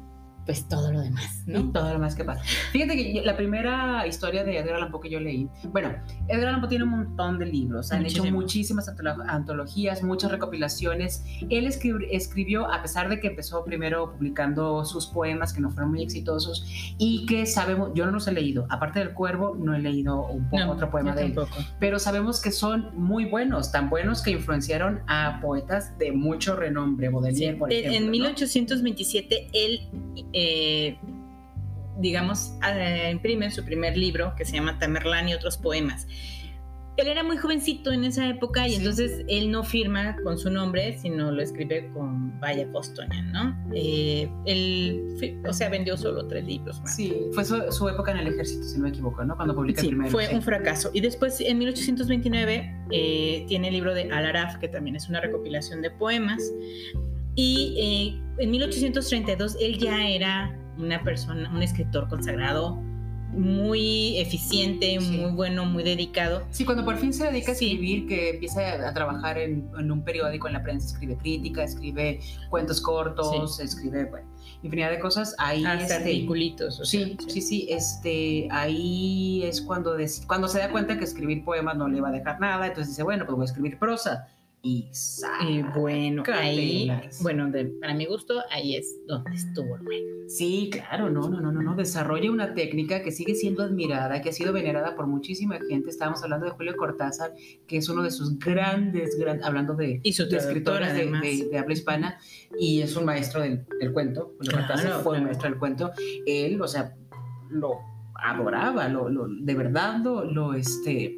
[0.47, 1.73] pues todo lo demás, Y ¿no?
[1.73, 2.41] todo lo más que pasa.
[2.73, 5.93] Fíjate que la primera historia de Edgar Allan Poe que yo leí, bueno,
[6.29, 11.25] Edgar Allan Poe tiene un montón de libros, han hecho muchísimas antolo- antologías, muchas recopilaciones.
[11.51, 15.91] Él escri- escribió, a pesar de que empezó primero publicando sus poemas que no fueron
[15.91, 16.65] muy exitosos
[16.97, 20.49] y que sabemos, yo no los he leído, aparte del Cuervo, no he leído un
[20.49, 21.57] po- No, otro poema de él, tampoco.
[21.81, 27.09] pero sabemos que son muy buenos, tan buenos que influenciaron a poetas de mucho renombre,
[27.09, 27.97] Baudelaire, Sí, por ejemplo.
[27.97, 28.11] en ¿no?
[28.13, 29.81] 1827 él,
[30.39, 30.99] eh,
[31.99, 36.07] digamos, eh, imprime su primer libro que se llama Tamerlán y otros poemas.
[36.99, 38.77] Él era muy jovencito en esa época y Sí.
[38.77, 43.55] entonces él no firma con su nombre, sino lo escribe con Vaya Bostonian, ¿no?
[43.75, 46.97] Eh, él, o sea, vendió solo tres libros más.
[46.97, 49.37] Sí, fue su, su época en el ejército, si no me equivoco, ¿no?
[49.37, 50.11] Cuando publica Sí, el primero.
[50.11, 50.35] fue sí.
[50.35, 50.91] un fracaso.
[50.95, 55.83] Y después, en 1829, eh, tiene el libro de Al-Araf, que también es una recopilación
[55.83, 56.43] de poemas.
[57.37, 57.75] Y
[58.39, 62.83] eh, en 1832, él ya era una persona, un escritor consagrado
[63.33, 65.19] muy eficiente, Sí.
[65.19, 66.45] muy bueno, muy dedicado.
[66.51, 67.67] Sí, cuando por fin se dedica a Sí.
[67.73, 72.21] escribir, que empieza a trabajar en, en un periódico, en la prensa, escribe crítica, escribe
[72.49, 74.27] cuentos cortos, escribe, bueno,
[74.63, 75.35] infinidad de cosas.
[75.39, 76.81] Ahí Hasta este, articulitos.
[76.81, 81.05] o sea, Sí, sí, sí, este, ahí es cuando, des- cuando se da cuenta que
[81.05, 83.79] escribir poemas no le va a dejar nada, entonces dice, bueno, pues voy a escribir
[83.79, 84.29] prosa.
[84.69, 84.91] Y
[85.49, 86.91] Y bueno, ahí,
[87.23, 90.07] bueno, de- para mi gusto, ahí es donde estuvo el bueno.
[90.29, 91.77] Sí, claro, no, no, no, no, no.
[91.77, 95.89] Desarrolla una técnica que sigue siendo admirada, que ha sido venerada por muchísima gente.
[95.91, 97.33] Estábamos hablando de Julio Cortázar,
[97.69, 101.23] que es uno de sus grandes, gran- hablando de, Y su de escritores de, además.
[101.23, 102.19] de- de habla hispana,
[102.59, 104.33] y es un maestro del, del cuento.
[104.39, 105.19] Julio Claro, Cortázar fue claro.
[105.19, 105.91] un maestro del cuento.
[106.27, 106.93] Él, o sea,
[107.51, 107.71] lo
[108.17, 111.17] adoraba, lo, lo- de verdad lo, lo, este,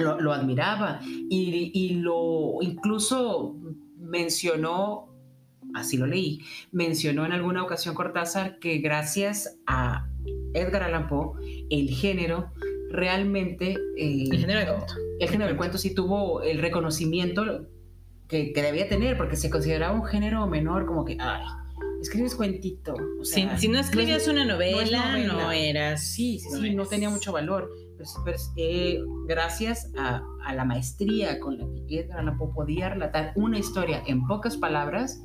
[0.00, 3.56] lo, lo admiraba y, y lo incluso
[3.98, 5.08] mencionó,
[5.74, 6.40] así lo leí,
[6.72, 10.08] mencionó en alguna ocasión Cortázar que gracias a
[10.54, 11.38] Edgar Allan Poe,
[11.70, 12.50] el género
[12.90, 13.76] realmente...
[13.96, 14.94] eh, El género de cuento.
[15.20, 17.66] el género del cuento sí tuvo el reconocimiento
[18.28, 21.42] que, que debía tener, porque se consideraba un género menor, como que, ay,
[22.00, 22.94] escribes cuentito.
[23.20, 25.56] o Si, sea, si no escribías una novela, no, novela.
[25.56, 26.04] eras.
[26.04, 27.70] Sí, sí, sí, no tenía mucho valor.
[28.00, 32.08] Pues, pues, eh, gracias a, a la maestría con la que
[32.38, 35.22] Poe podía relatar una historia en pocas palabras.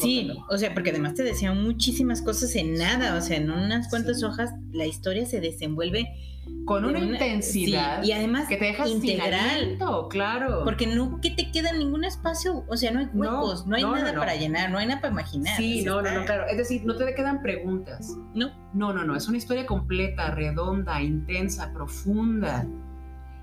[0.00, 3.88] Sí, o sea, porque además te decían muchísimas cosas en nada, o sea, en unas
[3.88, 4.24] cuantas Sí.
[4.24, 6.08] hojas la historia se desenvuelve
[6.64, 9.34] Con una, intensidad sí, y además que te deja sin integral.
[9.34, 10.62] aliento, claro.
[10.64, 13.94] Porque no que te queda ningún espacio, o sea, no hay huecos, no, hay no,
[13.94, 14.18] nada no.
[14.18, 15.56] para llenar, no hay nada para imaginar.
[15.56, 16.44] Sí, no, no, no, claro.
[16.48, 18.16] Es decir, no te quedan preguntas.
[18.34, 18.50] No.
[18.74, 19.14] No, no, no.
[19.14, 22.66] Es una historia completa, redonda, intensa, profunda.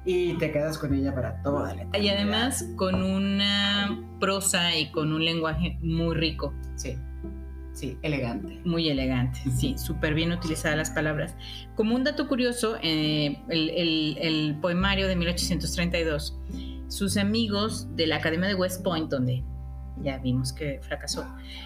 [0.05, 2.15] Y te quedas con ella para toda la Y eternidad.
[2.17, 6.97] además con una prosa y con un lenguaje muy rico, Sí,
[7.73, 8.59] sí, elegante.
[8.63, 11.35] muy elegante, sí, súper bien utilizadas las palabras.
[11.75, 16.37] Como un dato curioso, eh, el, el- el poemario de 1832,
[16.87, 19.43] sus amigos de la Academia de West Point, donde
[20.03, 21.25] ya vimos que fracasó,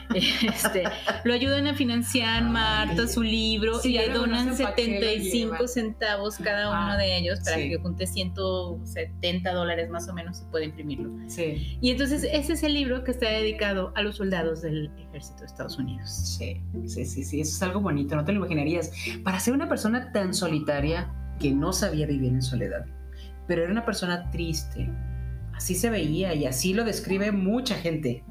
[0.16, 0.84] este,
[1.24, 5.00] lo ayudan a financiar Marta su libro Sí, y le donan sé pa' qué lo
[5.00, 5.68] 75 llevan.
[5.68, 7.70] centavos cada uno de ellos para sí.
[7.70, 11.10] que junte 170 dólares más o menos y pueda imprimirlo.
[11.28, 15.40] Sí, Y entonces ese es el libro que está dedicado a los soldados del ejército
[15.42, 16.10] de Estados Unidos.
[16.38, 17.42] sí, sí, sí, sí.
[17.42, 18.92] Eso es algo bonito, no te lo imaginarías.
[19.24, 22.86] Para ser una persona tan solitaria que no sabía vivir en soledad,
[23.48, 24.90] pero era una persona triste.
[25.58, 28.24] Así se veía y así lo describe mucha gente.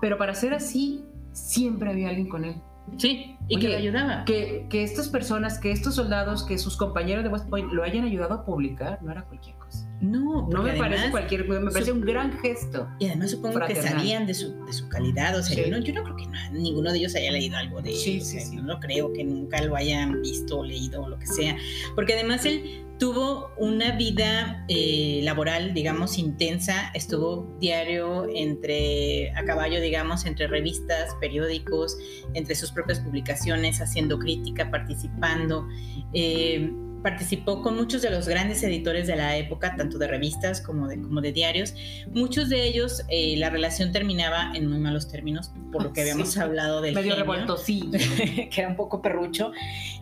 [0.00, 1.02] Pero para ser así,
[1.32, 2.56] siempre había alguien con él.
[2.98, 4.24] Sí, y Oye, que le ayudaba.
[4.24, 8.04] que, que estas personas, que estos soldados, que sus compañeros de West Point lo hayan
[8.04, 9.88] ayudado a publicar, no era cualquier cosa.
[10.00, 12.86] No, No me parece además- cualquier me parece un gran gesto.
[13.00, 13.82] Y además supongo fraternal.
[13.84, 15.36] que sabían de su, de su calidad.
[15.36, 15.62] O sea, Sí.
[15.68, 17.96] yo, no, yo no creo que no- ninguno de ellos haya leído algo de él.
[17.96, 18.56] Sí, o sí, sea, sí.
[18.56, 21.56] No creo que nunca lo hayan visto o leído o lo que sea.
[21.96, 26.90] Porque además él tuvo una vida eh, laboral, digamos, intensa.
[26.94, 31.96] Estuvo diario entre, a caballo, digamos, entre revistas, periódicos,
[32.34, 35.66] entre sus propias publicaciones, haciendo crítica, participando.
[36.12, 36.70] Eh,
[37.10, 41.00] participó con muchos de los grandes editores de la época, tanto de revistas como de,
[41.00, 41.72] como de diarios.
[42.10, 46.32] Muchos de ellos, eh, la relación terminaba en muy malos términos, por lo que habíamos
[46.32, 46.40] Sí.
[46.40, 47.90] hablado del Medio genio, revoltosillo.
[48.50, 49.52] que era un poco perrucho.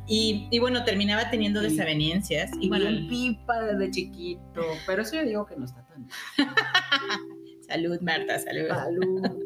[0.07, 1.69] Y, y bueno, terminaba teniendo Sí.
[1.69, 2.53] desavenencias.
[2.59, 4.63] Y Y bueno, bien pipa desde chiquito.
[4.87, 6.09] Pero eso yo digo que no está tan.
[7.69, 8.69] salud, Marta, salud.
[8.69, 9.44] Salud.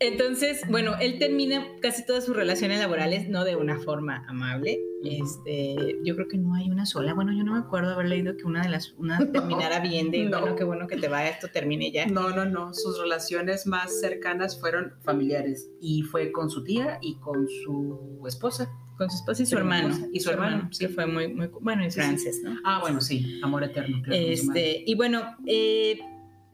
[0.00, 4.78] Entonces, bueno, él termina casi todas sus relaciones laborales no de una forma amable.
[5.04, 7.14] Este, yo creo que no hay una sola.
[7.14, 10.24] Bueno, yo no me acuerdo haber leído que una de las una terminara bien de
[10.26, 10.40] No.
[10.40, 12.06] bueno, qué bueno que te va, esto termine ya.
[12.06, 12.72] No, no, no.
[12.74, 15.68] Sus relaciones más cercanas fueron familiares.
[15.80, 18.70] Y fue con su tía y con su esposa.
[18.96, 19.96] Con su esposa y su Pero hermano.
[20.12, 22.00] y su hermano, que fue muy, muy bueno, y Sí, sí.
[22.06, 22.56] Frances, ¿no?
[22.64, 23.40] Ah, bueno, sí.
[23.44, 24.20] Amor eterno, claro.
[24.20, 26.00] Este, y bueno, eh,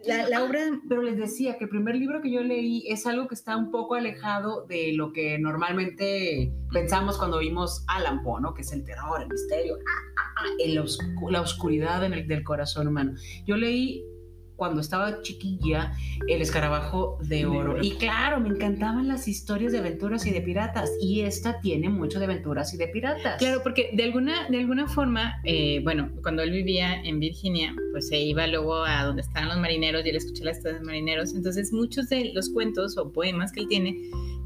[0.06, 3.26] la, la obra Pero les decía que el primer libro que yo leí es algo
[3.28, 8.54] que está un poco alejado de lo que normalmente pensamos cuando vimos Alan Poe, ¿no?
[8.54, 12.26] Que es el terror, el misterio, ah, ah, ah, el oscu- la oscuridad en el,
[12.28, 13.12] del corazón humano.
[13.46, 14.04] Yo leí
[14.56, 15.92] cuando estaba chiquilla
[16.28, 17.82] El escarabajo de oro.
[17.82, 20.90] Y claro, me encantaban las historias de aventuras y de piratas.
[21.00, 23.38] Y esta tiene mucho de aventuras y de piratas.
[23.38, 28.08] Claro, porque de alguna, de alguna forma, eh, bueno, cuando él vivía en Virginia, pues
[28.08, 31.34] se iba luego a donde estaban los marineros y él escuchaba las historias de marineros.
[31.34, 33.96] Entonces, muchos de los cuentos o poemas que él tiene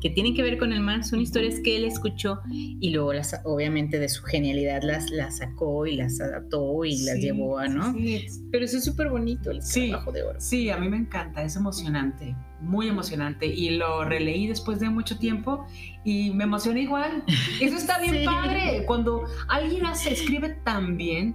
[0.00, 3.40] que tienen que ver con el mar, son historias que él escuchó y luego las,
[3.44, 7.92] obviamente de su genialidad las, las sacó y las adaptó y las llevó a, ¿no?
[7.94, 10.40] Sí, Pero eso es súper bonito, el trabajo de oro.
[10.40, 15.18] Sí, a mí me encanta, es emocionante, muy emocionante y lo releí después de mucho
[15.18, 15.66] tiempo
[16.04, 17.24] y me emociona igual.
[17.60, 21.34] Eso está bien padre, cuando alguien hace, escribe tan bien,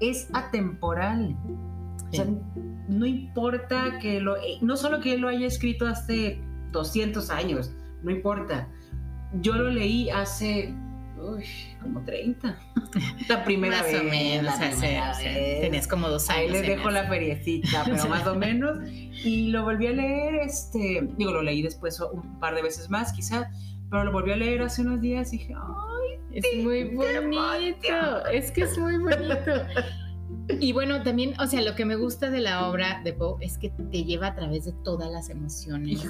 [0.00, 1.36] es atemporal.
[2.10, 2.26] O sea,
[2.88, 6.38] no importa que lo, eh, no solo que él lo haya escrito hace
[6.70, 7.72] 200 años,
[8.04, 8.68] no importa.
[9.40, 10.72] Yo lo leí hace
[11.18, 11.44] uy,
[11.80, 12.56] como 30.
[13.28, 14.00] La primera más vez.
[14.00, 14.54] o menos,
[15.60, 16.40] tenías como dos años.
[16.40, 18.78] Ahí les dejo la feriecita, pero más o menos.
[18.90, 23.12] Y lo volví a leer, este, digo, lo leí después un par de veces más,
[23.12, 23.50] quizá,
[23.90, 28.26] pero lo volví a leer hace unos días y dije, ay, es muy bonito.
[28.32, 29.34] Es que es muy bonito.
[30.60, 33.58] Y bueno, también, o sea, lo que me gusta de la obra de Poe es
[33.58, 36.04] que te lleva a través de todas las emociones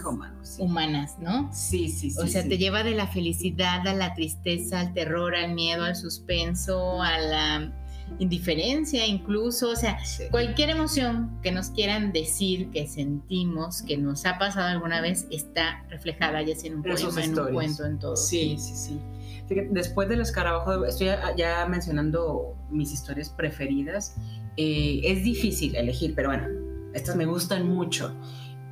[0.59, 1.51] humanas, ¿no?
[1.53, 2.21] Sí, sí, sí.
[2.21, 5.97] O sea, te lleva de la felicidad a la tristeza, al terror, al miedo, al
[5.97, 7.73] suspenso, a la
[8.19, 9.99] indiferencia incluso, o sea,
[10.31, 15.85] cualquier emoción que nos quieran decir que sentimos, que nos ha pasado alguna vez, está
[15.89, 18.17] reflejada ya sea en un poema, en un cuento, en todo.
[18.17, 19.01] Sí, sí, sí.
[19.49, 24.17] Después del escarabajo, estoy ya, mencionando mis historias preferidas.
[24.57, 26.49] Eh, es difícil elegir, pero bueno,
[26.95, 28.15] estas me gustan mucho.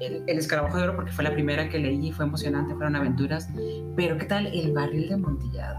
[0.01, 3.49] El, escarabajo de oro porque fue la primera que leí, fue emocionante, fueron aventuras.
[3.97, 5.79] Pero ¿qué tal el barril de Montillado?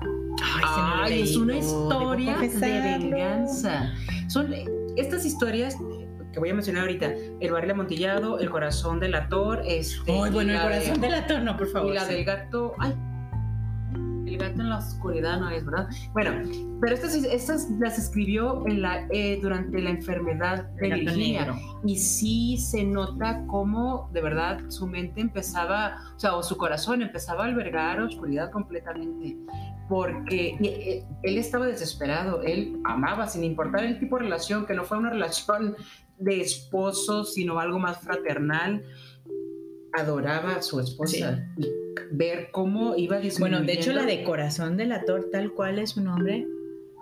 [0.64, 3.94] Ay, es una historia de, venganza.
[4.28, 4.54] Son
[4.96, 5.76] estas historias
[6.32, 10.54] que voy a mencionar ahorita, el barril amontillado, el corazón del ator, este, Ay, bueno,
[10.54, 11.92] el corazón del ator, no, por favor.
[11.92, 12.94] Y la del gato, ay,
[14.34, 15.88] el gato en la oscuridad no es, ¿verdad?
[16.12, 16.50] Bueno,
[16.82, 21.56] pero estas, estas las escribió en la, eh, durante la enfermedad de Virginia.
[21.86, 27.02] Y sí se nota cómo de verdad su mente empezaba, o sea, o su corazón
[27.02, 29.38] empezaba a albergar oscuridad completamente.
[29.90, 34.86] Porque eh, él estaba desesperado, él amaba, sin importar el tipo de relación, que no
[34.86, 35.76] fue una relación
[36.18, 38.84] de esposo, sino algo más fraternal
[39.94, 41.68] adoraba a su esposa y
[42.12, 43.60] ver cómo iba disminuyendo.
[43.60, 46.48] Bueno, de hecho la de Corazón de la tal cual es su nombre,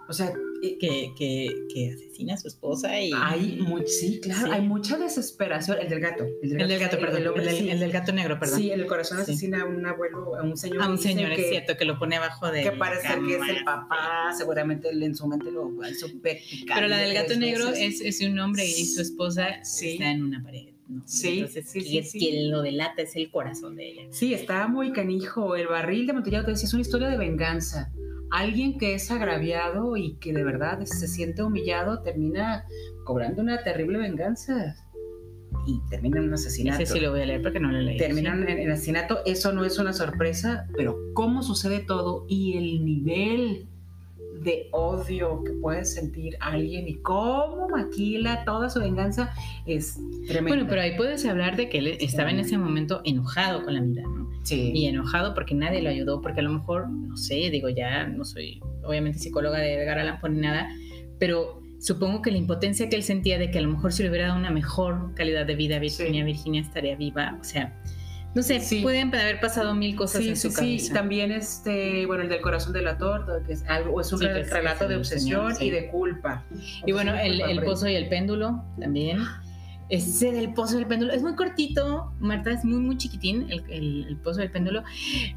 [0.08, 3.12] o sea, que, que, que asesina a su esposa y...
[3.16, 5.80] Hay, sí, claro, hay mucha desesperación.
[5.80, 6.26] El del gato.
[6.42, 7.18] El del gato, perdón.
[7.40, 8.60] El, del, gato negro, perdón.
[8.60, 10.84] Sí, el corazón asesina a un abuelo, a un señor.
[10.84, 12.64] A un señor, es cierto, que lo pone abajo de...
[12.64, 17.14] Que parece que es el papá, seguramente en su mente lo hizo Pero la del
[17.14, 20.71] gato negro es, es, un hombre y su esposa está en una pared.
[21.06, 24.02] Sí, Entonces, sí, sí, quien lo delata es el corazón de ella.
[24.12, 25.56] Sí, está muy canijo.
[25.56, 27.92] El barril de Montellado te decía, es una historia de venganza.
[28.32, 32.66] Alguien que es agraviado y que de verdad se siente humillado termina
[33.04, 34.76] cobrando una terrible venganza
[35.68, 36.82] y termina en un asesinato.
[36.82, 37.98] Ese sí lo voy a leer porque no lo leí.
[37.98, 42.86] Termina en, en asesinato, eso no es una sorpresa, pero cómo sucede todo y el
[42.86, 43.68] nivel
[44.44, 49.34] de odio que puede sentir alguien y cómo maquila toda su venganza
[49.66, 50.56] es tremendo.
[50.56, 53.82] Bueno, pero ahí puedes hablar de que él estaba en ese momento enojado con la
[53.82, 54.30] vida, ¿no?
[54.44, 54.72] Sí.
[54.74, 58.26] Y enojado porque nadie lo ayudó, porque a lo mejor, no sé, digo, ya no
[58.26, 60.70] soy obviamente psicóloga de Edgar Allan Poe ni nada,
[61.20, 64.10] pero supongo que la impotencia que él sentía de que a lo mejor si le
[64.10, 67.80] hubiera dado una mejor calidad de vida a Virginia, Virginia estaría viva, o sea,
[68.34, 70.88] no sé, pueden haber pasado mil cosas en su cabeza.
[70.88, 74.22] Sí, también este, bueno, el del corazón de la torta, que es algo, es un
[74.22, 76.44] relato de obsesión y de culpa.
[76.86, 79.20] Y bueno, el, el pozo y el péndulo también.
[79.90, 84.18] Ese del pozo del péndulo es muy cortito, Marta, es muy, muy chiquitín el, el,
[84.24, 84.86] pozo del péndulo,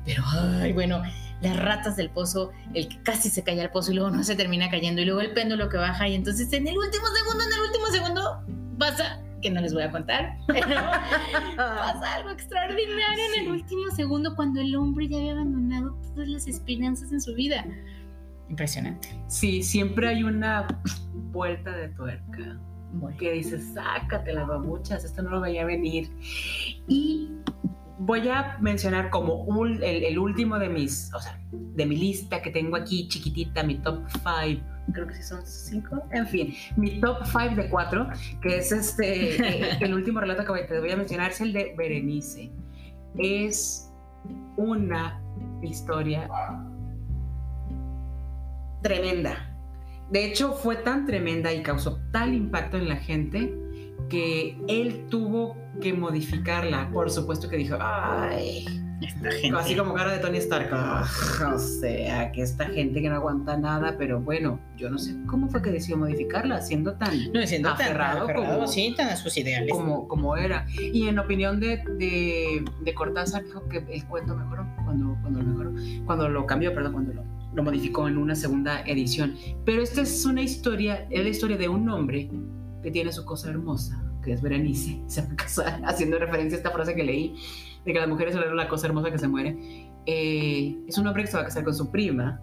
[0.04, 0.22] pero
[0.60, 1.02] ay, bueno,
[1.40, 4.36] las ratas del pozo, el que casi se cae al pozo y luego no se
[4.36, 7.52] termina cayendo, y luego el péndulo que baja, y entonces en el último segundo, en
[7.52, 8.44] el último segundo,
[8.78, 14.34] pasa que no les voy a contar, pero pasa algo extraordinario en el último segundo
[14.34, 17.62] cuando el hombre ya había abandonado todas las esperanzas en su vida.
[18.48, 19.08] Impresionante.
[19.28, 20.66] Sí, siempre hay una
[21.30, 22.58] vuelta de tuerca.
[23.18, 26.08] Que dices, sácate las babuchas, esto no lo veía venir.
[26.86, 27.28] Y
[28.04, 32.76] voy a mencionar como el, último de mis, o sea, de mi lista que tengo
[32.76, 37.54] aquí chiquitita, mi top 5 creo que sí son cinco, en fin, mi top five
[37.54, 38.08] de cuatro,
[38.42, 39.36] que es este,
[39.70, 42.50] eh, el último relato que te voy a mencionar, es el de Berenice.
[43.16, 43.90] Es
[44.56, 45.20] una
[45.62, 46.28] historia
[48.82, 49.50] tremenda.
[50.10, 53.54] De hecho, fue tan tremenda y causó tal impacto en la gente
[54.10, 56.90] que él tuvo que modificarla.
[56.92, 58.64] Por supuesto que dijo, ay,
[59.02, 59.58] Esta gente.
[59.58, 60.68] Así como cara de Tony Stark.
[60.72, 61.04] Ah,
[61.54, 65.48] O sea, que esta gente que no aguanta nada, pero bueno, yo no sé cómo
[65.48, 69.16] fue que decidió modificarla, siendo tan No, siendo tan aferrado aferrado, como- sí, tan a
[69.16, 69.70] sus ideales.
[69.72, 70.66] como, como era.
[70.78, 75.46] Y en opinión de, de, de Cortázar, dijo que el cuento mejoró cuando, cuando lo
[75.48, 75.72] mejoró,
[76.06, 79.34] cuando lo cambió, perdón, cuando lo, lo modificó en una segunda edición.
[79.66, 82.30] Pero esta es una historia, es la historia de un hombre
[82.82, 86.58] que tiene su cosa hermosa, que es Berenice, se va a casar, haciendo referencia a
[86.58, 87.36] esta frase que leí,
[87.84, 89.56] de que las mujeres son la cosa hermosa que se muere.
[90.06, 92.40] Eh, es un hombre que se va a casar con su prima,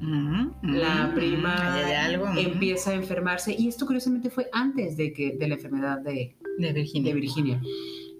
[0.00, 4.96] Mm, mm, la mm, prima algo mm, empieza a enfermarse y esto curiosamente fue antes
[4.96, 7.14] de que de la enfermedad de, de Virginia.
[7.14, 7.62] de Virginia.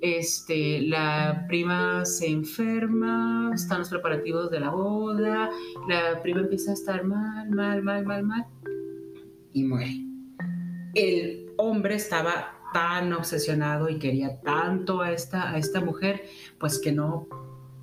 [0.00, 5.50] Este, la prima se enferma, están los preparativos de la boda,
[5.88, 8.46] la prima empieza a estar mal, mal, mal, mal, mal
[9.52, 9.94] y muere.
[10.94, 16.24] El hombre estaba tan obsesionado y quería tanto a esta, a esta mujer,
[16.58, 17.28] pues que no,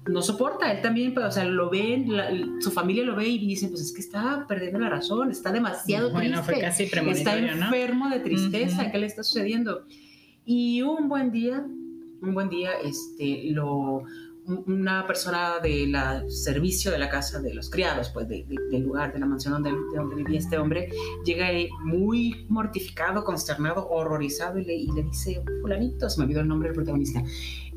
[0.05, 0.69] no soporta.
[0.71, 2.29] Él también, pues, o sea, lo ven, la-
[2.59, 6.11] su familia lo ve y dice, pues es que está perdiendo la razón, está demasiado
[6.11, 6.61] bueno, fue triste.
[6.67, 8.91] casi Está enfermo de tristeza.
[8.91, 9.85] ¿qué le está sucediendo?
[10.45, 11.65] Y un buen día,
[12.21, 14.03] un buen día, este, lo,
[14.67, 15.95] una persona del
[16.29, 19.53] servicio de la casa de los criados, pues de- de- del lugar, de la mansión
[19.53, 20.89] donde, de donde vivía este hombre,
[21.25, 26.41] llega ahí muy mortificado, consternado, horrorizado y le, y le dice, fulanito, se me olvidó
[26.41, 27.23] el nombre del protagonista,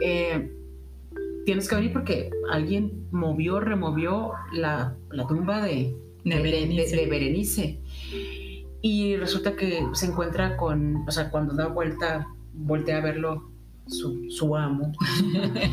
[0.01, 0.53] eh,
[1.45, 5.95] tienes que venir porque alguien movió, removió la, la tumba de,
[6.25, 6.97] De de- de- Berenice.
[6.97, 7.81] de Berenice.
[8.81, 13.51] Y resulta que se encuentra con, o sea, cuando da vuelta, voltea a verlo
[13.87, 14.93] su, su amo.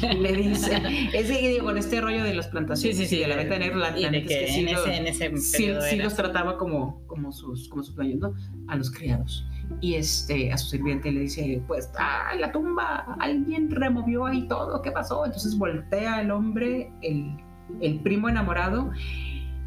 [0.02, 0.82] y le dice,
[1.14, 3.18] ese digo, con este rollo de las plantaciones Sí, sí, sí.
[3.18, 4.98] y de la venta de la, la neta que es que sí, en, lo- ese,
[4.98, 6.04] en ese sí, periodo sí era.
[6.04, 8.34] los trataba como, como sus, como sus dueños, ¿no?
[8.68, 9.46] A los criados.
[9.80, 13.16] Y este, a su sirviente le dice, pues, ¡ay, la tumba!
[13.20, 15.26] Alguien removió ahí todo, ¿qué pasó?
[15.26, 17.38] Entonces voltea el hombre, el,
[17.80, 18.92] el primo enamorado,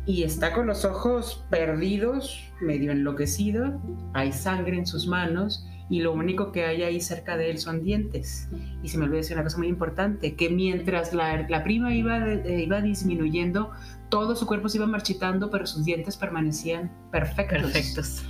[0.07, 3.80] y está con los ojos perdidos, medio enloquecido,
[4.12, 7.82] hay sangre en sus manos, y lo único que hay ahí cerca de él son
[7.82, 8.49] dientes.
[8.82, 12.18] Y se me olvidó decir una cosa muy importante, que mientras la, la prima iba,
[12.20, 13.70] de- iba disminuyendo,
[14.09, 17.62] todo su cuerpo se iba marchitando, pero sus dientes permanecían perfectos.
[17.72, 18.22] Perfectos.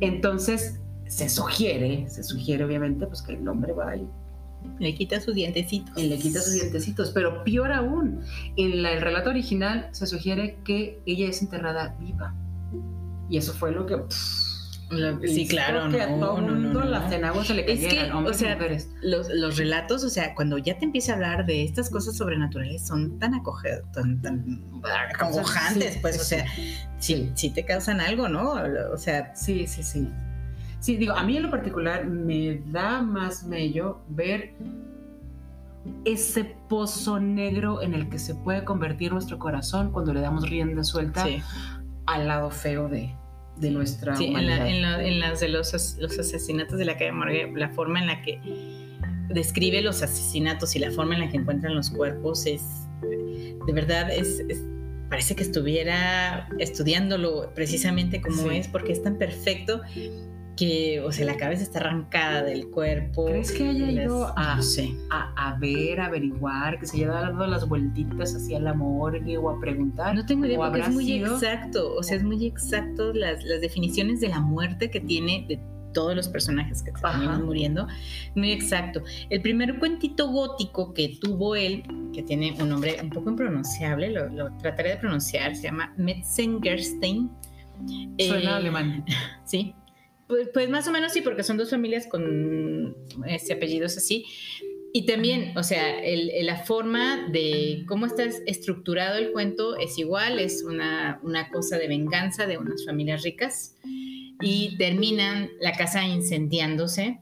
[0.00, 4.06] Entonces se sugiere, se sugiere obviamente, pues que el hombre va y,
[4.78, 5.96] Le quita sus dientecitos.
[5.96, 8.20] y le quita sus dientecitos, pero peor aún,
[8.56, 12.34] en la- el relato original se sugiere que ella es enterrada viva.
[13.30, 13.96] Y eso fue lo que...
[13.96, 14.49] pff,
[15.26, 16.90] Sí, claro, que a no, todo no, no, mundo no.
[16.90, 18.90] las enaguas se le Es que, hombres o sea, mujeres.
[19.02, 22.86] Los, los relatos, o sea, cuando ya te empieza a hablar de estas cosas sobrenaturales,
[22.86, 24.62] son tan acogidos, tan, tan
[25.14, 26.44] acongojantes, Sí, pues, o sea,
[26.98, 28.54] sí, sí te causan algo, ¿no?
[28.92, 30.08] O sea, Sí, sí, sí.
[30.80, 34.54] Sí, digo, a mí en lo particular me da más mello ver
[36.04, 40.82] ese pozo negro en el que se puede convertir nuestro corazón cuando le damos rienda
[40.82, 41.42] suelta sí.
[42.06, 43.14] al lado feo de,
[43.60, 44.58] de nuestra Sí, en, humanidad.
[44.58, 48.00] la- en la- en las de los, los asesinatos de la calle Morgue, la forma
[48.00, 48.40] en la que
[49.28, 52.62] describe los asesinatos y la forma en la que encuentran los cuerpos es,
[53.02, 54.62] de verdad, es, es-
[55.08, 58.56] parece que estuviera estudiándolo precisamente como Sí.
[58.58, 59.80] es, porque es tan perfecto
[60.56, 63.26] que, o sea, la cabeza está arrancada del cuerpo.
[63.26, 64.94] ¿Crees que haya las- ido a, no sé.
[65.10, 69.48] a, a ver, a averiguar, que se haya dado las vueltitas hacia la morgue o
[69.50, 70.14] a preguntar?
[70.14, 71.34] No tengo idea ¿O porque es muy sido?
[71.34, 75.58] exacto, o sea, es muy exacto las, las definiciones de la muerte que tiene de
[75.92, 77.88] todos los personajes que terminan muriendo,
[78.36, 79.02] muy exacto.
[79.28, 81.82] El primer cuentito gótico que tuvo él,
[82.12, 87.28] que tiene un nombre un poco impronunciable, lo, lo trataré de pronunciar, se llama Metzengerstein.
[88.18, 89.04] Suena Eh, alemán.
[89.44, 89.74] Sí.
[90.30, 94.24] Pues, pues más o menos sí, porque son dos familias con este apellidos así.
[94.92, 99.98] Y también, o sea, el- el- la forma de cómo está estructurado el cuento es
[99.98, 103.76] igual, es una, una cosa de venganza de unas familias ricas
[104.40, 107.18] y terminan la casa incendiándose,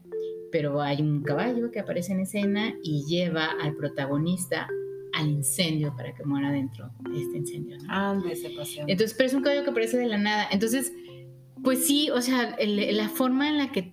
[0.51, 4.67] pero hay un caballo que aparece en escena y lleva al protagonista
[5.13, 7.77] al incendio para que muera dentro de este incendio.
[7.79, 7.85] ¿no?
[8.35, 8.81] Se pasó.
[8.87, 10.47] Entonces, pero es un caballo que aparece de la nada.
[10.51, 10.93] Entonces,
[11.63, 13.91] pues sí, o sea, el- la forma en la que,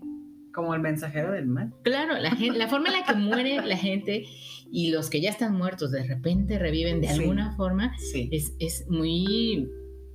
[0.53, 1.73] Como el mensajero del mal.
[1.83, 4.25] claro, la, gen- la forma en la que muere la gente
[4.73, 7.21] y los que ya están muertos de repente reviven de Sí.
[7.21, 8.29] alguna forma, Sí.
[8.33, 9.69] es, es muy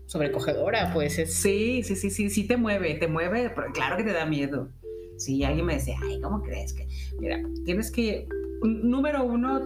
[0.08, 1.34] sobrecogedora, pues es...
[1.34, 4.70] Sí, sí, sí, sí, sí te mueve, te mueve, pero claro que te da miedo.
[5.18, 6.88] Si alguien me dice, ay, ¿cómo crees que?
[7.20, 8.28] Mira, tienes que,
[8.64, 9.62] número uno,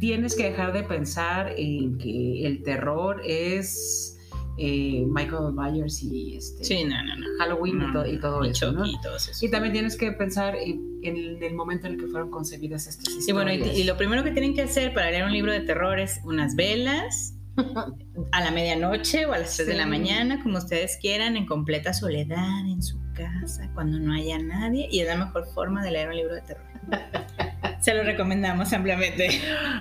[0.00, 4.17] tienes que dejar de pensar en que el terror es
[4.58, 7.26] eh, Michael Myers y este, Sí, no, no, no.
[7.38, 9.42] Halloween y, No, to- y todo Y eso, y todos esos.
[9.42, 13.04] Y también tienes que pensar en, en el momento en el que fueron concebidas estas
[13.08, 13.28] historias.
[13.28, 15.98] Y bueno, y, lo primero que tienen que hacer para leer un libro de terror
[16.00, 17.34] es unas velas
[18.32, 21.92] a la medianoche o a las 3 de la mañana, como ustedes quieran, en completa
[21.92, 26.08] soledad en su casa, cuando no haya nadie, y es la mejor forma de leer
[26.08, 26.64] un libro de terror.
[27.80, 29.28] Se lo recomendamos ampliamente.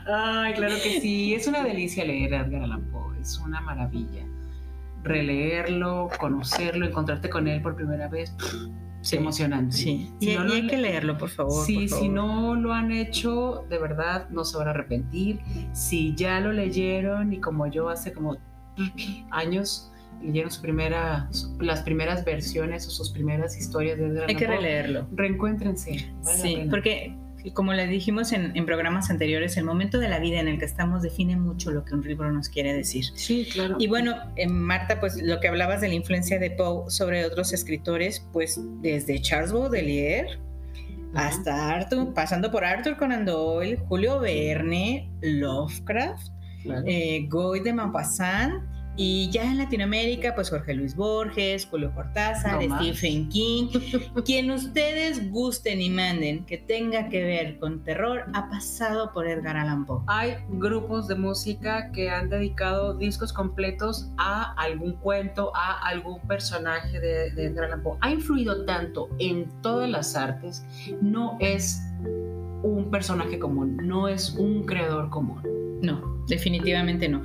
[0.05, 1.33] Ay, claro que sí.
[1.33, 3.19] Es una delicia leer a Edgar Allan Poe.
[3.19, 4.23] Es una maravilla.
[5.07, 8.35] Releerlo, conocerlo, encontrarte con él por primera vez.
[9.01, 9.75] Es emocionante.
[9.77, 11.65] Sí, Si y, no y hay que leerlo, por favor.
[11.65, 12.09] Sí, por si favor.
[12.09, 15.39] no lo han hecho, de verdad no se van a arrepentir.
[15.71, 18.37] Si ya lo leyeron y como yo hace como
[19.31, 19.91] años
[20.21, 21.29] leyeron su primera,
[21.59, 25.07] las primeras versiones o sus primeras historias de Hay que releerlo.
[25.13, 26.11] reencuéntrense.
[26.23, 27.15] vale Sí, porque
[27.53, 30.65] como le dijimos en, en programas anteriores, el momento de la vida en el que
[30.65, 33.05] estamos define mucho lo que un libro nos quiere decir.
[33.15, 33.75] Sí, claro.
[33.79, 37.53] Y bueno, eh, Marta, pues lo que hablabas de la influencia de Poe sobre otros
[37.53, 40.39] escritores, pues desde Charles Baudelaire
[41.13, 41.27] Ajá.
[41.29, 46.27] hasta Arthur, pasando por Arthur Conan Doyle, Julio Verne, Lovecraft,
[46.63, 46.83] Claro.
[46.85, 48.61] eh, Guy de Maupassant
[48.97, 52.77] y ya en Latinoamérica, pues Jorge Luis Borges, Julio Cortázar, No.
[52.77, 53.67] Stephen King,
[54.25, 59.55] quien ustedes gusten y manden que tenga que ver con terror, ha pasado por Edgar
[59.55, 60.01] Allan Poe.
[60.07, 66.99] Hay grupos de música que han dedicado discos completos a algún cuento, a algún personaje
[66.99, 67.97] de, de Edgar Allan Poe.
[68.01, 70.65] Ha influido tanto en todas las artes,
[71.01, 71.81] no es
[72.63, 75.41] un personaje común, no es un creador común.
[75.81, 77.21] No, definitivamente no.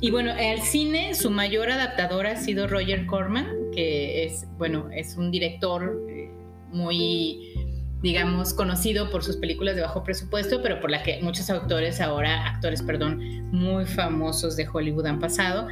[0.00, 5.16] Y bueno, al cine su mayor adaptador ha sido Roger Corman, que es, bueno, es
[5.16, 6.30] un director eh,
[6.70, 7.54] muy,
[8.02, 12.46] digamos, conocido por sus películas de bajo presupuesto, pero por la que muchos autores ahora,
[12.46, 13.20] actores, perdón,
[13.50, 15.66] muy famosos de Hollywood han pasado.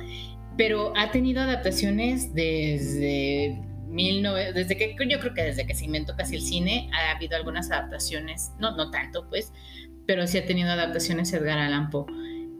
[0.56, 6.16] Pero ha tenido adaptaciones desde 19, desde que yo creo que desde que se inventó
[6.16, 9.52] casi el cine ha habido algunas adaptaciones, no, no tanto, pues,
[10.06, 12.06] pero sí ha tenido adaptaciones Edgar Allan Poe.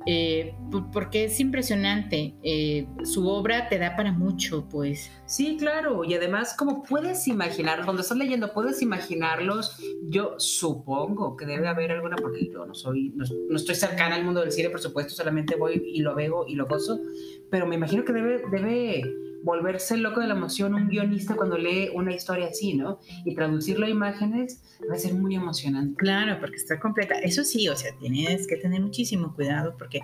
[0.04, 0.54] Eh,
[0.92, 5.10] porque es impresionante, eh, su obra te da para mucho, pues.
[5.26, 11.46] Sí, claro, y además como puedes imaginar, cuando estás leyendo puedes imaginarlos, yo supongo que
[11.46, 14.70] debe haber alguna, porque yo no soy, no, no estoy cercana al mundo del cine,
[14.70, 17.00] por supuesto, solamente voy y lo veo y lo gozo,
[17.48, 19.04] pero me imagino que debe, debe
[19.42, 23.00] volverse loco de la emoción un guionista cuando lee una historia así, ¿no?
[23.24, 25.96] Y traducirlo a imágenes va a ser muy emocionante.
[25.96, 27.14] Claro, porque está completa.
[27.18, 30.00] Eso sí, o sea, tienes que tener muchísimo cuidado porque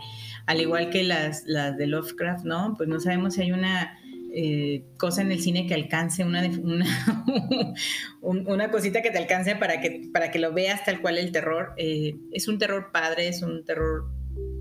[0.46, 2.74] al igual que las, las de Lovecraft, ¿no?
[2.76, 3.98] Pues no sabemos si hay una
[4.34, 6.86] eh, cosa en el cine que alcance una, una,
[8.20, 11.32] un- una cosita que te alcance para que, para que lo veas tal cual el
[11.32, 11.72] terror.
[11.76, 14.04] Eh, es un terror padre, es un terror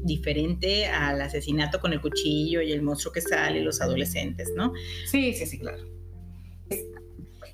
[0.03, 4.73] diferente al asesinato con el cuchillo y el monstruo que sale los adolescentes, ¿no?
[5.05, 5.83] Sí, sí, sí, claro.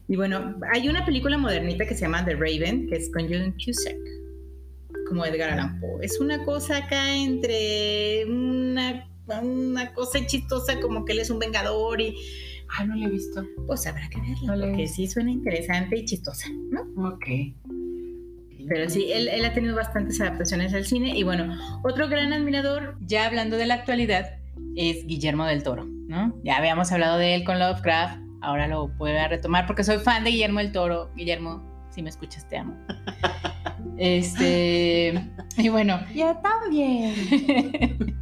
[0.07, 3.55] Y bueno, hay una película modernita que se llama The Raven, que es con John
[3.63, 3.97] Cusack,
[5.07, 6.05] como Edgar Allan Poe.
[6.05, 9.09] Es una cosa acá entre una,
[9.41, 12.15] una cosa chistosa como que él es un vengador y
[12.75, 13.45] Ah, no lo he visto.
[13.67, 16.81] pues habrá que verla, No la porque sí suena interesante y chistosa, ¿no?
[17.09, 17.25] Ok.
[18.67, 22.97] Pero sí, él, él ha tenido bastantes adaptaciones al cine y bueno, otro gran admirador,
[23.01, 24.37] ya hablando de la actualidad,
[24.75, 26.33] es Guillermo del Toro, ¿no?
[26.43, 30.23] Ya habíamos hablado de él con Lovecraft, ahora lo voy a retomar porque soy fan
[30.23, 31.11] de Guillermo del Toro.
[31.15, 32.75] Guillermo, si me escuchas, te amo.
[33.95, 35.13] Este,
[35.57, 37.13] y bueno, Yo también.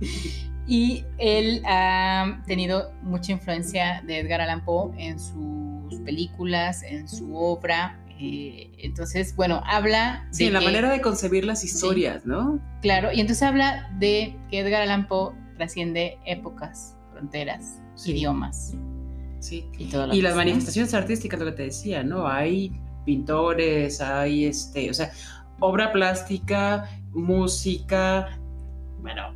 [0.67, 7.33] y él ha tenido mucha influencia de Edgar Allan Poe en sus películas, en su
[7.37, 7.97] obra.
[8.23, 12.59] Eh, entonces, bueno, habla de Sí, en la que- manera de concebir las historias, ¿no?
[12.81, 18.11] Claro, y entonces habla de que Edgar Allan Poe trasciende épocas, fronteras, Sí.
[18.11, 18.75] idiomas
[19.39, 19.65] Sí.
[19.79, 22.27] y todo lo Y las manifestaciones artísticas, lo que te decía, ¿no?
[22.27, 22.71] Hay
[23.05, 25.11] pintores, hay este, o sea,
[25.59, 28.37] obra plástica, música,
[29.01, 29.33] bueno,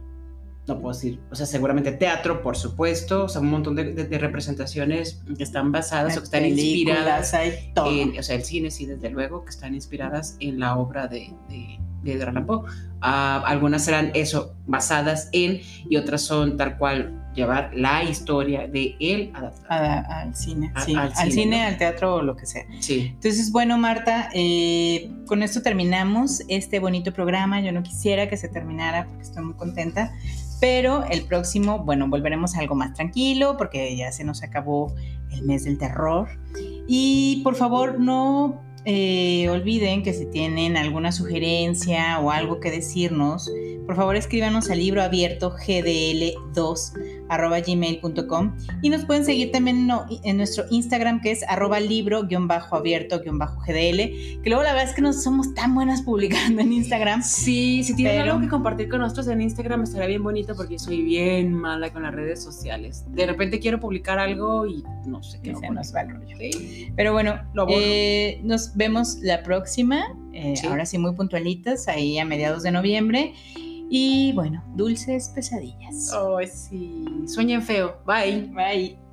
[0.68, 4.06] no puedo decir, o sea, seguramente teatro, por supuesto, o sea, un montón de, de-
[4.06, 7.92] de representaciones que están basadas o que están inspiradas hay todo.
[7.92, 11.32] en, o sea, el cine sí, desde luego, que están inspiradas en la obra de,
[11.50, 12.34] de, de Edgar.
[13.02, 18.96] Ah, algunas serán eso, basadas en, y otras son tal cual llevar la historia de
[19.00, 20.00] él adaptada.
[20.00, 21.68] A- al cine, A- sí, al al, cine, cine, ¿no?
[21.68, 22.64] al teatro o lo que sea.
[22.80, 23.12] Sí.
[23.14, 27.62] Entonces, bueno, Marta, eh, con esto terminamos este bonito programa.
[27.62, 30.14] Yo no quisiera que se terminara porque estoy muy contenta,
[30.60, 34.94] pero el próximo, bueno, volveremos a algo más tranquilo porque ya se nos acabó
[35.32, 36.28] el mes del terror.
[36.88, 43.52] Y por favor, no eh, olviden que si tienen alguna sugerencia o algo que decirnos,
[43.86, 49.88] por favor escríbanos al libro abierto GDL2 arroba gmail.com y nos pueden seguir también
[50.24, 55.54] en nuestro Instagram que es arroba libro-abierto-gdl, que luego la verdad es que no somos
[55.54, 57.24] tan buenas publicando en Instagram.
[57.24, 61.02] Sí, si tienen algo que compartir con nosotros en Instagram estaría bien bonito porque soy
[61.02, 63.06] bien mala con las redes sociales.
[63.10, 65.56] De repente quiero publicar algo y no sé qué.
[65.56, 66.38] Se nos va el rollo.
[66.96, 72.64] Pero bueno, eh, nos vemos la próxima, eh, ahora sí muy puntualitas, ahí a mediados
[72.64, 73.34] de noviembre.
[73.90, 76.12] Y bueno, dulces pesadillas.
[76.14, 77.06] Oh, sí.
[77.28, 77.98] Sueñen feo.
[78.06, 78.50] Bye.
[78.54, 79.05] Bye.